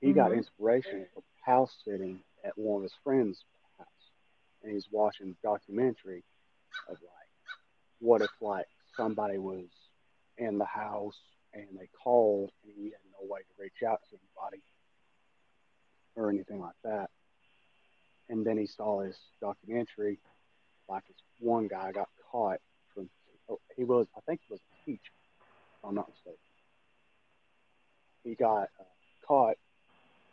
he 0.00 0.12
got 0.12 0.30
Mhm. 0.30 0.38
inspiration 0.38 1.06
from 1.12 1.22
house 1.42 1.76
sitting 1.84 2.22
at 2.44 2.56
one 2.56 2.76
of 2.78 2.82
his 2.84 2.94
friends' 2.94 3.44
house, 3.78 4.10
and 4.62 4.72
he's 4.72 4.90
watching 4.90 5.30
a 5.30 5.46
documentary 5.46 6.24
of 6.88 7.00
like, 7.02 7.28
what 7.98 8.22
if 8.22 8.30
like 8.40 8.68
somebody 8.96 9.38
was 9.38 9.68
in 10.38 10.58
the 10.58 10.64
house 10.64 11.18
and 11.54 11.66
they 11.78 11.88
called 12.02 12.50
and 12.64 12.72
he 12.76 12.84
had 12.84 13.00
no 13.12 13.26
way 13.28 13.40
to 13.40 13.62
reach 13.62 13.82
out 13.86 14.00
to 14.10 14.16
anybody 14.16 14.62
or 16.16 16.30
anything 16.30 16.60
like 16.60 16.74
that, 16.84 17.08
and 18.28 18.44
then 18.44 18.58
he 18.58 18.66
saw 18.66 19.02
this 19.02 19.16
documentary, 19.40 20.18
like 20.88 21.06
this 21.06 21.16
one 21.38 21.68
guy 21.68 21.92
got 21.92 22.08
caught 22.30 22.58
from, 22.92 23.08
oh, 23.48 23.60
he 23.76 23.84
was, 23.84 24.06
I 24.16 24.20
think 24.26 24.40
he 24.46 24.52
was 24.52 24.60
a 24.60 24.84
teacher, 24.84 25.12
if 25.82 25.88
I'm 25.88 25.94
not 25.94 26.08
mistaken. 26.08 26.38
He 28.24 28.34
got 28.34 28.68
uh, 28.78 28.84
caught 29.26 29.56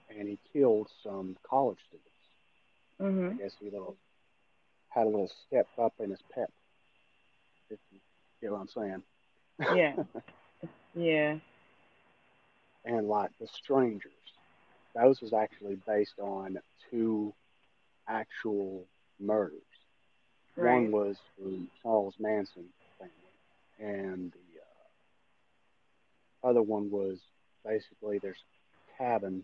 and 0.10 0.28
he 0.28 0.40
killed 0.52 0.90
some 1.04 1.38
college 1.48 1.78
students. 1.88 2.10
I 3.00 3.04
Mhm. 3.04 3.38
guess 3.38 3.54
he 3.60 3.70
little 3.70 3.98
had 4.90 5.06
a 5.06 5.10
little 5.10 5.30
step 5.48 5.68
up 5.78 5.94
in 6.00 6.10
his 6.10 6.22
pep. 6.34 6.52
If 7.70 7.80
you 7.92 8.00
get 8.42 8.52
what 8.52 8.62
I'm 8.62 8.68
saying. 8.68 9.04
Yeah. 9.76 9.96
Yeah. 10.96 11.38
and 12.86 13.08
like 13.08 13.32
the 13.40 13.48
strangers, 13.48 14.12
those 14.96 15.22
was 15.22 15.34
actually 15.34 15.78
based 15.86 16.20
on 16.20 16.58
two 16.90 17.34
actual 18.08 18.86
murders. 19.20 19.62
Right. 20.56 20.74
One 20.74 20.92
was 20.92 21.18
from 21.38 21.70
Charles 21.84 22.16
Manson 22.20 22.66
family, 22.98 23.14
and 23.80 24.32
the 24.32 24.60
uh, 26.48 26.50
other 26.50 26.62
one 26.64 26.90
was 26.90 27.20
basically 27.66 28.20
there's 28.20 28.44
a 28.98 29.04
cabin. 29.04 29.44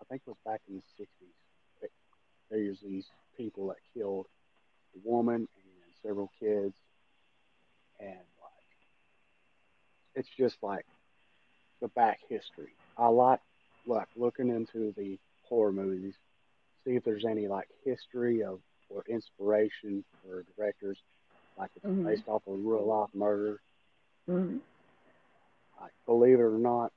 I 0.00 0.04
think 0.08 0.22
it 0.26 0.30
was 0.30 0.38
back 0.44 0.60
in 0.68 0.76
the 0.76 1.04
'60s. 1.04 1.88
There's 2.50 2.80
these 2.80 3.06
people 3.36 3.68
that 3.68 3.78
killed 3.94 4.26
a 4.96 5.08
woman 5.08 5.36
and 5.36 5.94
several 6.02 6.30
kids, 6.40 6.74
and 8.00 8.18
it's 10.14 10.28
just 10.38 10.56
like 10.62 10.84
the 11.80 11.88
back 11.88 12.18
history. 12.28 12.74
I 12.96 13.08
like 13.08 13.40
like 13.86 14.08
looking 14.16 14.48
into 14.48 14.92
the 14.96 15.18
horror 15.42 15.72
movies, 15.72 16.14
see 16.84 16.92
if 16.92 17.04
there's 17.04 17.24
any 17.24 17.48
like 17.48 17.68
history 17.84 18.42
of 18.42 18.60
or 18.88 19.02
inspiration 19.08 20.04
for 20.22 20.44
directors, 20.56 20.98
like 21.58 21.70
it's 21.76 21.84
Mhm. 21.86 22.04
based 22.04 22.28
off 22.28 22.46
of 22.46 22.64
real 22.64 22.86
life 22.86 23.10
murder. 23.14 23.60
hmm 24.26 24.58
Like 25.80 25.92
believe 26.06 26.38
it 26.38 26.42
or 26.42 26.58
not, 26.58 26.92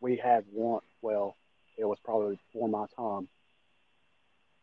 we 0.00 0.16
had 0.16 0.44
one. 0.52 0.82
Well, 1.02 1.36
it 1.78 1.84
was 1.84 1.98
probably 2.04 2.38
before 2.52 2.68
my 2.68 2.86
time. 2.96 3.28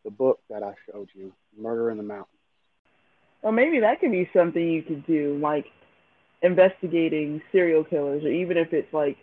The 0.04 0.10
book 0.10 0.40
that 0.50 0.62
I 0.62 0.74
showed 0.86 1.08
you, 1.14 1.32
Murder 1.56 1.90
in 1.90 1.96
the 1.96 2.02
Mountains. 2.02 2.28
Well, 3.42 3.52
maybe 3.52 3.80
that 3.80 4.00
could 4.00 4.10
be 4.12 4.28
something 4.32 4.70
you 4.70 4.82
could 4.82 5.06
do, 5.06 5.38
like 5.38 5.66
investigating 6.44 7.42
serial 7.50 7.82
killers, 7.82 8.22
or 8.22 8.28
even 8.28 8.56
if 8.56 8.72
it's 8.72 8.92
like 8.92 9.16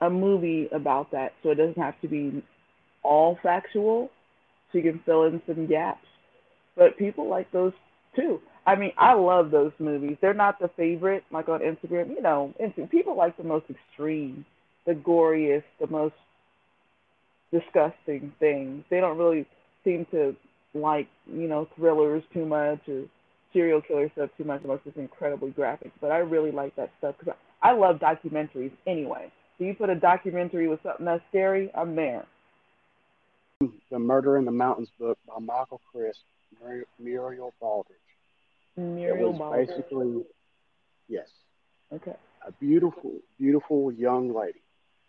a 0.00 0.08
movie 0.08 0.68
about 0.72 1.12
that, 1.12 1.34
so 1.42 1.50
it 1.50 1.56
doesn't 1.56 1.78
have 1.78 2.00
to 2.00 2.08
be 2.08 2.42
all 3.02 3.38
factual, 3.42 4.10
so 4.72 4.78
you 4.78 4.90
can 4.90 5.00
fill 5.04 5.24
in 5.24 5.42
some 5.46 5.66
gaps. 5.66 6.06
But 6.76 6.96
people 6.96 7.28
like 7.28 7.52
those 7.52 7.72
too. 8.16 8.40
I 8.66 8.76
mean, 8.76 8.92
I 8.96 9.14
love 9.14 9.50
those 9.50 9.72
movies. 9.78 10.16
They're 10.20 10.34
not 10.34 10.58
the 10.58 10.70
favorite, 10.76 11.24
like 11.30 11.48
on 11.48 11.60
Instagram. 11.60 12.08
You 12.10 12.22
know, 12.22 12.54
people 12.90 13.16
like 13.16 13.36
the 13.36 13.44
most 13.44 13.66
extreme, 13.68 14.44
the 14.86 14.94
goriest, 14.94 15.64
the 15.80 15.86
most 15.86 16.14
disgusting 17.52 18.32
things. 18.38 18.84
They 18.90 19.00
don't 19.00 19.18
really 19.18 19.46
seem 19.84 20.06
to 20.12 20.34
like, 20.74 21.08
you 21.26 21.48
know, 21.48 21.68
thrillers 21.76 22.22
too 22.32 22.46
much 22.46 22.80
or 22.88 23.04
serial 23.52 23.80
killer 23.80 24.10
stuff 24.12 24.30
too 24.36 24.44
much 24.44 24.60
unless 24.64 24.80
it's 24.84 24.96
incredibly 24.96 25.50
graphic. 25.50 25.92
But 26.00 26.10
I 26.10 26.18
really 26.18 26.50
like 26.50 26.74
that 26.76 26.90
stuff 26.98 27.14
because 27.18 27.34
I, 27.62 27.70
I 27.70 27.72
love 27.72 27.96
documentaries 27.98 28.72
anyway. 28.86 29.30
So 29.58 29.64
you 29.64 29.74
put 29.74 29.90
a 29.90 29.94
documentary 29.94 30.68
with 30.68 30.80
something 30.82 31.04
that's 31.06 31.22
scary, 31.30 31.70
I'm 31.74 31.96
there. 31.96 32.24
The 33.90 33.98
Murder 33.98 34.36
in 34.36 34.44
the 34.44 34.52
Mountains 34.52 34.90
book 35.00 35.18
by 35.26 35.40
Michael 35.40 35.80
Chris, 35.90 36.16
Mur- 36.62 36.84
Muriel 37.00 37.52
Baldridge. 37.60 37.84
Muriel 38.76 39.30
it 39.30 39.32
was 39.32 39.38
Baldwin. 39.38 39.66
basically, 39.66 40.22
yes, 41.08 41.28
Okay. 41.92 42.14
a 42.46 42.52
beautiful, 42.52 43.14
beautiful 43.38 43.90
young 43.90 44.32
lady. 44.32 44.60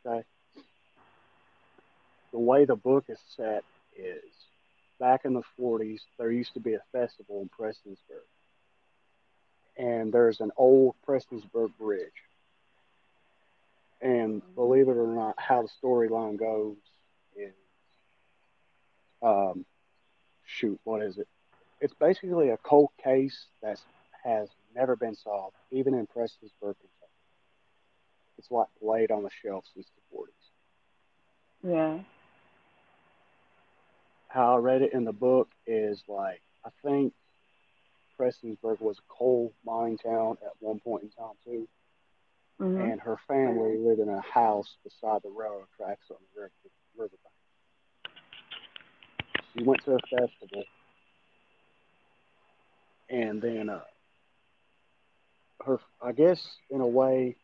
Okay. 0.04 0.26
The 2.32 2.40
way 2.40 2.66
the 2.66 2.76
book 2.76 3.06
is 3.10 3.20
set 3.38 3.64
is 3.96 4.24
back 5.00 5.26
in 5.26 5.34
the 5.34 5.44
40s, 5.60 6.02
there 6.18 6.32
used 6.32 6.54
to 6.54 6.60
be 6.60 6.74
a 6.74 6.82
festival 6.92 7.42
in 7.42 7.50
Prestonsburg. 7.50 8.26
And 9.78 10.12
there's 10.12 10.42
an 10.42 10.52
old 10.58 10.96
Prestonsburg 11.08 11.72
bridge. 11.80 12.12
And 14.02 14.42
believe 14.56 14.88
it 14.88 14.98
or 14.98 15.08
not, 15.08 15.36
how 15.38 15.62
the 15.64 15.70
storyline 15.84 16.38
goes 16.38 16.78
is, 17.36 17.54
um, 19.22 19.66
shoot, 20.46 20.80
what 20.84 21.02
is 21.02 21.18
it? 21.18 21.28
It's 21.82 21.94
basically 21.94 22.50
a 22.50 22.58
cold 22.58 22.90
case 23.04 23.46
that 23.62 23.80
has 24.24 24.50
never 24.76 24.96
been 24.96 25.16
solved, 25.16 25.56
even 25.72 25.94
in 25.94 26.08
Prestonsburg, 26.08 26.76
Kentucky. 26.76 27.10
It's 28.38 28.52
like 28.52 28.68
laid 28.82 29.12
on 29.12 29.24
the 29.24 29.30
shelf 29.44 29.66
since 29.74 29.88
the 29.88 30.18
40s. 30.18 30.28
Yeah. 31.64 32.00
How 34.30 34.56
I 34.56 34.58
read 34.60 34.82
it 34.84 34.94
in 34.94 35.04
the 35.06 35.12
book 35.12 35.50
is 35.68 36.02
like, 36.08 36.42
I 36.66 36.70
think 36.84 37.14
Prestonsburg 38.18 38.80
was 38.80 38.98
a 39.00 39.14
coal 39.14 39.54
mining 39.66 39.98
town 39.98 40.38
at 40.44 40.52
one 40.60 40.80
point 40.80 41.04
in 41.04 41.10
time, 41.10 41.36
too. 41.44 41.68
hmm 42.60 42.80
And 42.80 43.02
her 43.02 43.18
family 43.28 43.78
lived 43.78 44.00
in 44.00 44.10
a 44.10 44.22
house 44.22 44.68
beside 44.84 45.24
the 45.24 45.30
railroad 45.30 45.68
tracks 45.78 46.06
on 46.12 46.18
the 46.36 46.42
river, 46.42 46.52
riverbank. 46.96 47.20
She 49.58 49.64
went 49.64 49.84
to 49.86 49.94
a 49.96 50.00
festival, 50.00 50.64
and 53.10 53.42
then 53.42 53.70
uh, 53.70 53.82
her, 55.66 55.80
I 56.02 56.12
guess, 56.12 56.40
in 56.70 56.82
a 56.82 56.88
way, 56.88 57.36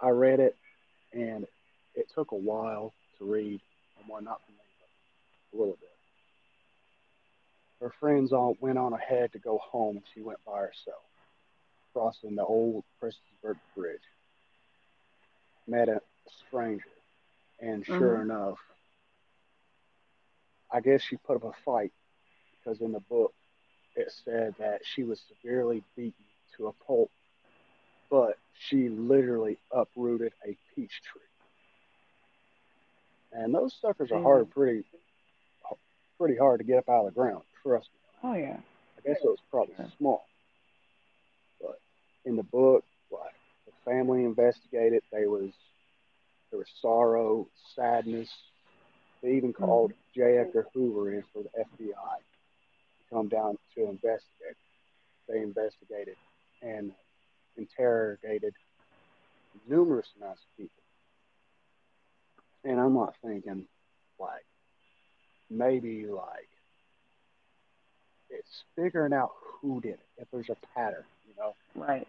I 0.00 0.08
read 0.10 0.40
it, 0.40 0.56
and 1.12 1.46
it 1.94 2.06
took 2.14 2.32
a 2.32 2.36
while 2.36 2.94
to 3.18 3.24
read. 3.30 3.60
And 3.98 4.08
well, 4.08 4.22
not 4.22 4.40
for 4.46 4.52
me, 4.52 4.58
but 5.52 5.56
a 5.56 5.60
little 5.60 5.76
bit. 5.80 5.93
Her 7.84 7.90
friends 8.00 8.32
all 8.32 8.56
went 8.62 8.78
on 8.78 8.94
ahead 8.94 9.32
to 9.34 9.38
go 9.38 9.58
home, 9.58 9.98
and 9.98 10.06
she 10.14 10.22
went 10.22 10.42
by 10.46 10.58
herself, 10.58 11.02
crossing 11.92 12.34
the 12.34 12.42
old 12.42 12.82
Prestonsburg 12.98 13.58
Bridge. 13.76 14.00
Met 15.66 15.90
a 15.90 16.00
stranger, 16.48 16.88
and 17.60 17.84
sure 17.84 18.16
Mhm. 18.16 18.22
enough, 18.22 18.58
I 20.72 20.80
guess 20.80 21.02
she 21.02 21.18
put 21.18 21.36
up 21.36 21.44
a 21.44 21.52
fight 21.62 21.92
because 22.52 22.80
in 22.80 22.92
the 22.92 23.00
book 23.00 23.34
it 23.96 24.10
said 24.24 24.56
that 24.56 24.80
she 24.86 25.04
was 25.04 25.20
severely 25.20 25.84
beaten 25.94 26.24
to 26.56 26.68
a 26.68 26.72
pulp, 26.72 27.10
but 28.08 28.38
she 28.54 28.88
literally 28.88 29.58
uprooted 29.70 30.32
a 30.46 30.56
peach 30.74 31.02
tree. 31.02 31.20
And 33.32 33.54
those 33.54 33.74
suckers 33.74 34.10
are 34.10 34.22
hard, 34.22 34.48
pretty, 34.48 34.84
pretty 36.16 36.38
hard 36.38 36.60
to 36.60 36.64
get 36.64 36.78
up 36.78 36.88
out 36.88 37.06
of 37.06 37.14
the 37.14 37.20
ground. 37.20 37.44
Trust 37.64 37.88
me. 37.92 38.30
Oh 38.30 38.34
yeah. 38.34 38.58
I 38.98 39.08
guess 39.08 39.18
it 39.22 39.26
was 39.26 39.38
probably 39.50 39.74
Yeah. 39.78 39.88
small. 39.98 40.26
But 41.60 41.80
in 42.24 42.36
the 42.36 42.42
book, 42.42 42.84
like 43.10 43.34
the 43.66 43.72
family 43.84 44.24
investigated, 44.24 45.02
there 45.10 45.30
was 45.30 45.50
there 46.50 46.58
was 46.58 46.68
sorrow, 46.80 47.48
sadness. 47.74 48.28
They 49.22 49.32
even 49.32 49.52
mm-hmm. 49.52 49.64
called 49.64 49.92
J. 50.14 50.38
Edgar 50.38 50.66
Hoover 50.74 51.12
in 51.12 51.24
for 51.32 51.42
the 51.42 51.50
FBI 51.58 52.18
to 52.18 53.14
come 53.14 53.28
down 53.28 53.56
to 53.74 53.88
investigate. 53.88 54.56
They 55.28 55.40
investigated 55.40 56.16
and 56.62 56.92
interrogated 57.56 58.54
numerous 59.66 60.06
amounts 60.16 60.42
of 60.42 60.56
people. 60.56 60.82
And 62.64 62.78
I'm 62.80 62.94
not 62.94 63.14
thinking 63.22 63.66
like 64.18 64.44
maybe 65.50 66.06
like 66.06 66.48
it's 68.34 68.64
figuring 68.76 69.12
out 69.12 69.30
who 69.60 69.80
did 69.80 69.94
it, 69.94 70.00
if 70.18 70.28
there's 70.32 70.50
a 70.50 70.56
pattern, 70.78 71.04
you 71.28 71.34
know. 71.38 71.54
Right. 71.74 72.06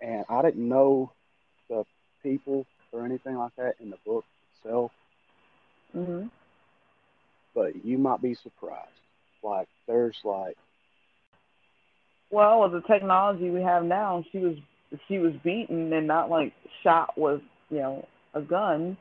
And 0.00 0.24
I 0.28 0.42
didn't 0.42 0.68
know 0.68 1.12
the 1.68 1.84
people 2.22 2.66
or 2.92 3.04
anything 3.04 3.36
like 3.36 3.54
that 3.56 3.74
in 3.80 3.90
the 3.90 3.98
book 4.06 4.24
itself, 4.64 4.92
Mm-hmm. 5.96 6.26
but 7.54 7.84
you 7.84 7.98
might 7.98 8.20
be 8.22 8.34
surprised. 8.34 8.90
Like 9.42 9.68
there's 9.86 10.16
like 10.24 10.56
Well, 12.30 12.60
with 12.62 12.72
the 12.72 12.86
technology 12.86 13.50
we 13.50 13.62
have 13.62 13.84
now, 13.84 14.24
she 14.32 14.38
was 14.38 14.56
she 15.08 15.18
was 15.18 15.32
beaten 15.44 15.92
and 15.92 16.06
not 16.06 16.30
like 16.30 16.52
shot 16.82 17.16
with 17.16 17.40
you 17.70 17.78
know 17.78 18.06
a 18.34 18.40
gun. 18.42 18.96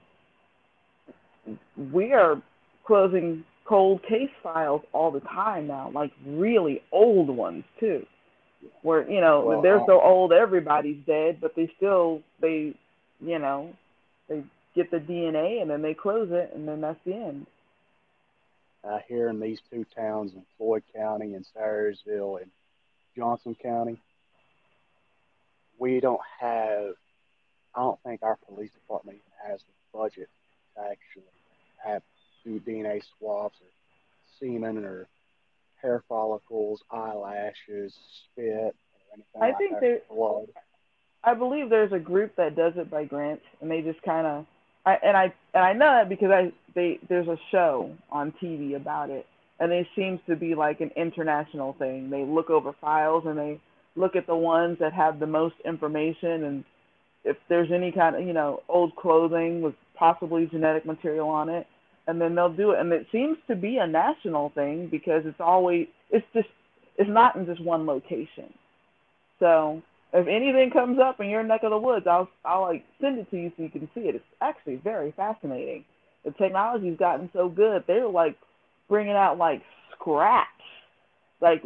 We 1.94 2.14
are 2.14 2.42
closing 2.88 3.44
cold 3.66 4.02
case 4.04 4.32
files 4.42 4.82
all 4.94 5.12
the 5.12 5.20
time 5.22 5.68
now, 5.68 5.92
like 5.94 6.12
really 6.26 6.82
old 6.92 7.30
ones 7.30 7.66
too, 7.80 8.06
where 8.82 9.10
you 9.10 9.22
know 9.22 9.44
Well, 9.46 9.62
they're 9.62 9.84
so 9.86 10.02
old 10.02 10.32
everybody's 10.34 11.04
dead, 11.06 11.40
but 11.42 11.56
they 11.56 11.70
still 11.78 12.22
they 12.42 12.74
you 13.20 13.40
know 13.40 13.74
they 14.30 14.44
get 14.76 14.90
the 14.92 14.98
DNA 15.00 15.62
and 15.62 15.70
then 15.70 15.82
they 15.82 15.94
close 15.94 16.30
it 16.32 16.52
and 16.56 16.68
then 16.68 16.82
that's 16.82 17.00
the 17.06 17.14
end. 17.14 17.46
uh, 18.84 19.00
here 19.08 19.30
in 19.30 19.40
these 19.40 19.60
two 19.72 19.86
towns 19.96 20.32
in 20.34 20.44
Floyd 20.58 20.84
County 20.96 21.34
and 21.34 21.46
Salyersville 21.56 22.42
and 22.42 22.52
Johnson 23.18 23.56
County, 23.62 24.00
we 25.80 26.00
don't 26.00 26.22
have. 26.40 26.94
I 27.76 27.82
don't 27.82 28.00
think 28.04 28.24
our 28.24 28.38
police 28.48 28.72
department 28.72 29.18
even 29.18 29.52
has 29.52 29.60
the 29.62 29.98
budget 29.98 30.30
to 30.76 30.82
actually 30.82 31.24
have 31.84 32.02
do 32.48 32.60
DNA 32.60 33.02
swabs 33.18 33.56
or 33.62 33.68
semen 34.40 34.84
or 34.86 35.08
hair 35.82 36.04
follicles, 36.08 36.82
eyelashes, 36.92 37.94
spit, 38.32 38.46
or 38.48 38.74
anything 39.14 39.42
I 39.42 39.48
like 39.50 39.58
think 39.58 39.72
that. 39.74 39.82
there- 39.82 40.02
blood. 40.10 40.48
I 41.24 41.34
believe 41.34 41.70
there's 41.70 41.92
a 41.92 42.00
group 42.00 42.36
that 42.38 42.56
does 42.56 42.74
it 42.78 42.90
by 42.90 43.04
grant, 43.04 43.42
and 43.60 43.70
they 43.70 43.82
just 43.82 44.02
kind 44.04 44.26
of, 44.26 44.46
I 44.86 44.98
and 45.04 45.18
I 45.18 45.34
and 45.54 45.64
I 45.64 45.74
know 45.74 45.88
that 45.92 46.08
because 46.10 46.32
I 46.32 46.54
they 46.74 47.00
there's 47.10 47.28
a 47.28 47.38
show 47.52 47.92
on 48.12 48.32
TV 48.42 48.76
about 48.76 49.10
it, 49.10 49.26
and 49.60 49.72
it 49.74 49.88
seems 49.96 50.22
to 50.28 50.36
be 50.38 50.56
like 50.56 50.80
an 50.80 50.92
international 50.96 51.74
thing. 51.74 52.10
They 52.10 52.24
look 52.24 52.50
over 52.50 52.72
files 52.80 53.26
and 53.26 53.38
they 53.38 53.60
look 53.96 54.16
at 54.16 54.26
the 54.28 54.36
ones 54.38 54.78
that 54.80 54.94
have 54.94 55.20
the 55.20 55.28
most 55.28 55.56
information, 55.66 56.44
and 56.46 56.64
if 57.26 57.36
there's 57.50 57.72
any 57.72 57.92
kind 57.92 58.16
of 58.16 58.22
you 58.26 58.32
know 58.34 58.62
old 58.70 58.96
clothing 58.96 59.62
with 59.62 59.76
possibly 59.96 60.46
genetic 60.46 60.86
material 60.86 61.28
on 61.28 61.50
it, 61.50 61.68
and 62.08 62.20
then 62.22 62.36
they'll 62.36 62.54
do 62.54 62.72
it. 62.72 62.80
And 62.80 62.92
it 62.94 63.08
seems 63.12 63.38
to 63.48 63.56
be 63.56 63.78
a 63.78 63.88
national 63.88 64.50
thing 64.50 64.88
because 64.90 65.24
it's 65.26 65.40
always 65.40 65.88
it's 66.10 66.26
just 66.34 66.48
it's 66.98 67.10
not 67.10 67.36
in 67.36 67.46
just 67.46 67.62
one 67.64 67.86
location. 67.86 68.54
So 69.40 69.82
if 70.14 70.28
anything 70.28 70.72
comes 70.72 71.00
up 71.00 71.20
in 71.20 71.30
your 71.30 71.44
neck 71.44 71.62
of 71.64 71.72
the 71.72 71.78
woods, 71.78 72.08
I'll 72.08 72.30
I'll 72.46 72.62
like 72.62 72.86
send 73.02 73.20
it 73.20 73.30
to 73.32 73.38
you 73.38 73.52
so 73.56 73.64
you 73.64 73.70
can 73.70 73.90
see 73.94 74.02
it. 74.02 74.16
It's 74.16 74.26
actually 74.42 74.78
very 74.78 75.14
fascinating. 75.16 75.86
The 76.26 76.32
technology's 76.32 76.98
gotten 76.98 77.30
so 77.34 77.50
good; 77.50 77.84
they're 77.88 78.08
like 78.08 78.38
bringing 78.90 79.14
out 79.14 79.38
like 79.38 79.62
scraps. 79.94 80.50
Like 81.42 81.64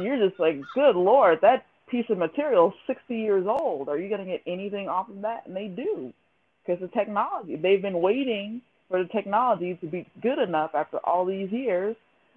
you're 0.00 0.28
just 0.28 0.40
like, 0.40 0.56
good 0.74 0.96
lord, 0.96 1.40
that 1.42 1.66
piece 1.90 2.06
of 2.08 2.18
material 2.18 2.68
is 2.68 2.74
60 2.86 3.14
years 3.14 3.46
old. 3.46 3.88
Are 3.88 3.98
you 3.98 4.08
going 4.08 4.24
to 4.24 4.30
get 4.30 4.42
anything 4.46 4.88
off 4.88 5.10
of 5.10 5.22
that? 5.22 5.46
And 5.46 5.54
they 5.54 5.68
do, 5.68 6.12
because 6.64 6.80
the 6.80 6.88
technology. 6.88 7.56
They've 7.56 7.82
been 7.82 8.00
waiting 8.00 8.62
for 8.92 9.02
the 9.02 9.08
technology 9.08 9.74
to 9.80 9.86
be 9.86 10.06
good 10.20 10.38
enough 10.38 10.74
after 10.74 10.98
all 10.98 11.24
these 11.24 11.50
years, 11.50 11.96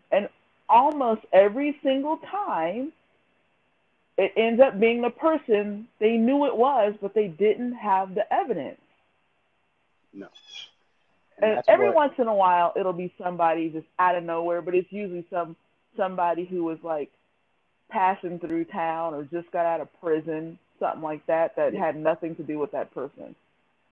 and 0.10 0.30
almost 0.70 1.22
every 1.34 1.78
single 1.84 2.18
time 2.18 2.94
it 4.18 4.32
ends 4.38 4.62
up 4.62 4.80
being 4.80 5.02
the 5.02 5.10
person 5.10 5.86
they 6.00 6.14
knew 6.14 6.46
it 6.46 6.56
was, 6.56 6.96
but 7.02 7.14
they 7.14 7.28
didn't 7.28 7.74
have 7.74 8.16
the 8.16 8.34
evidence. 8.34 8.80
No. 10.14 10.28
And, 11.38 11.56
and 11.56 11.64
every 11.68 11.88
what... 11.88 11.96
once 11.96 12.14
in 12.20 12.28
a 12.28 12.34
while, 12.34 12.72
it'll 12.78 12.94
be 12.94 13.14
somebody 13.22 13.68
just 13.68 13.88
out 14.00 14.16
of 14.16 14.24
nowhere, 14.24 14.62
but 14.62 14.74
it's 14.74 14.92
usually 14.92 15.26
some 15.30 15.58
somebody 15.98 16.46
who 16.46 16.64
was 16.64 16.78
like 16.84 17.12
passing 17.90 18.40
through 18.40 18.64
town 18.66 19.14
or 19.14 19.24
just 19.26 19.52
got 19.52 19.66
out 19.66 19.82
of 19.82 19.90
prison, 20.00 20.58
something 20.80 21.02
like 21.02 21.26
that, 21.26 21.58
that 21.58 21.74
had 21.74 21.98
nothing 21.98 22.38
to 22.38 22.44
do 22.44 22.58
with 22.60 22.72
that 22.72 22.94
person. 22.94 23.36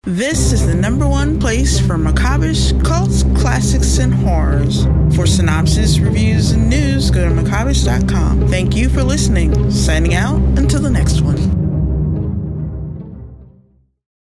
This 0.05 0.53
is 0.55 0.67
the 0.67 0.75
number 0.75 1.07
one 1.07 1.39
place 1.39 1.79
for 1.79 1.99
Macabreish 1.99 2.83
cults, 2.83 3.23
classics, 3.39 3.99
and 3.99 4.15
horrors. 4.15 4.87
For 5.15 5.27
synopsis, 5.27 5.99
reviews, 5.99 6.53
and 6.53 6.71
news, 6.71 7.11
go 7.11 7.29
to 7.29 7.35
macabreish.com. 7.35 8.49
Thank 8.49 8.75
you 8.75 8.89
for 8.89 9.03
listening. 9.03 9.71
Signing 9.71 10.15
out 10.15 10.41
until 10.59 10.81
the 10.81 10.91
next 10.91 11.21
one. 11.21 11.60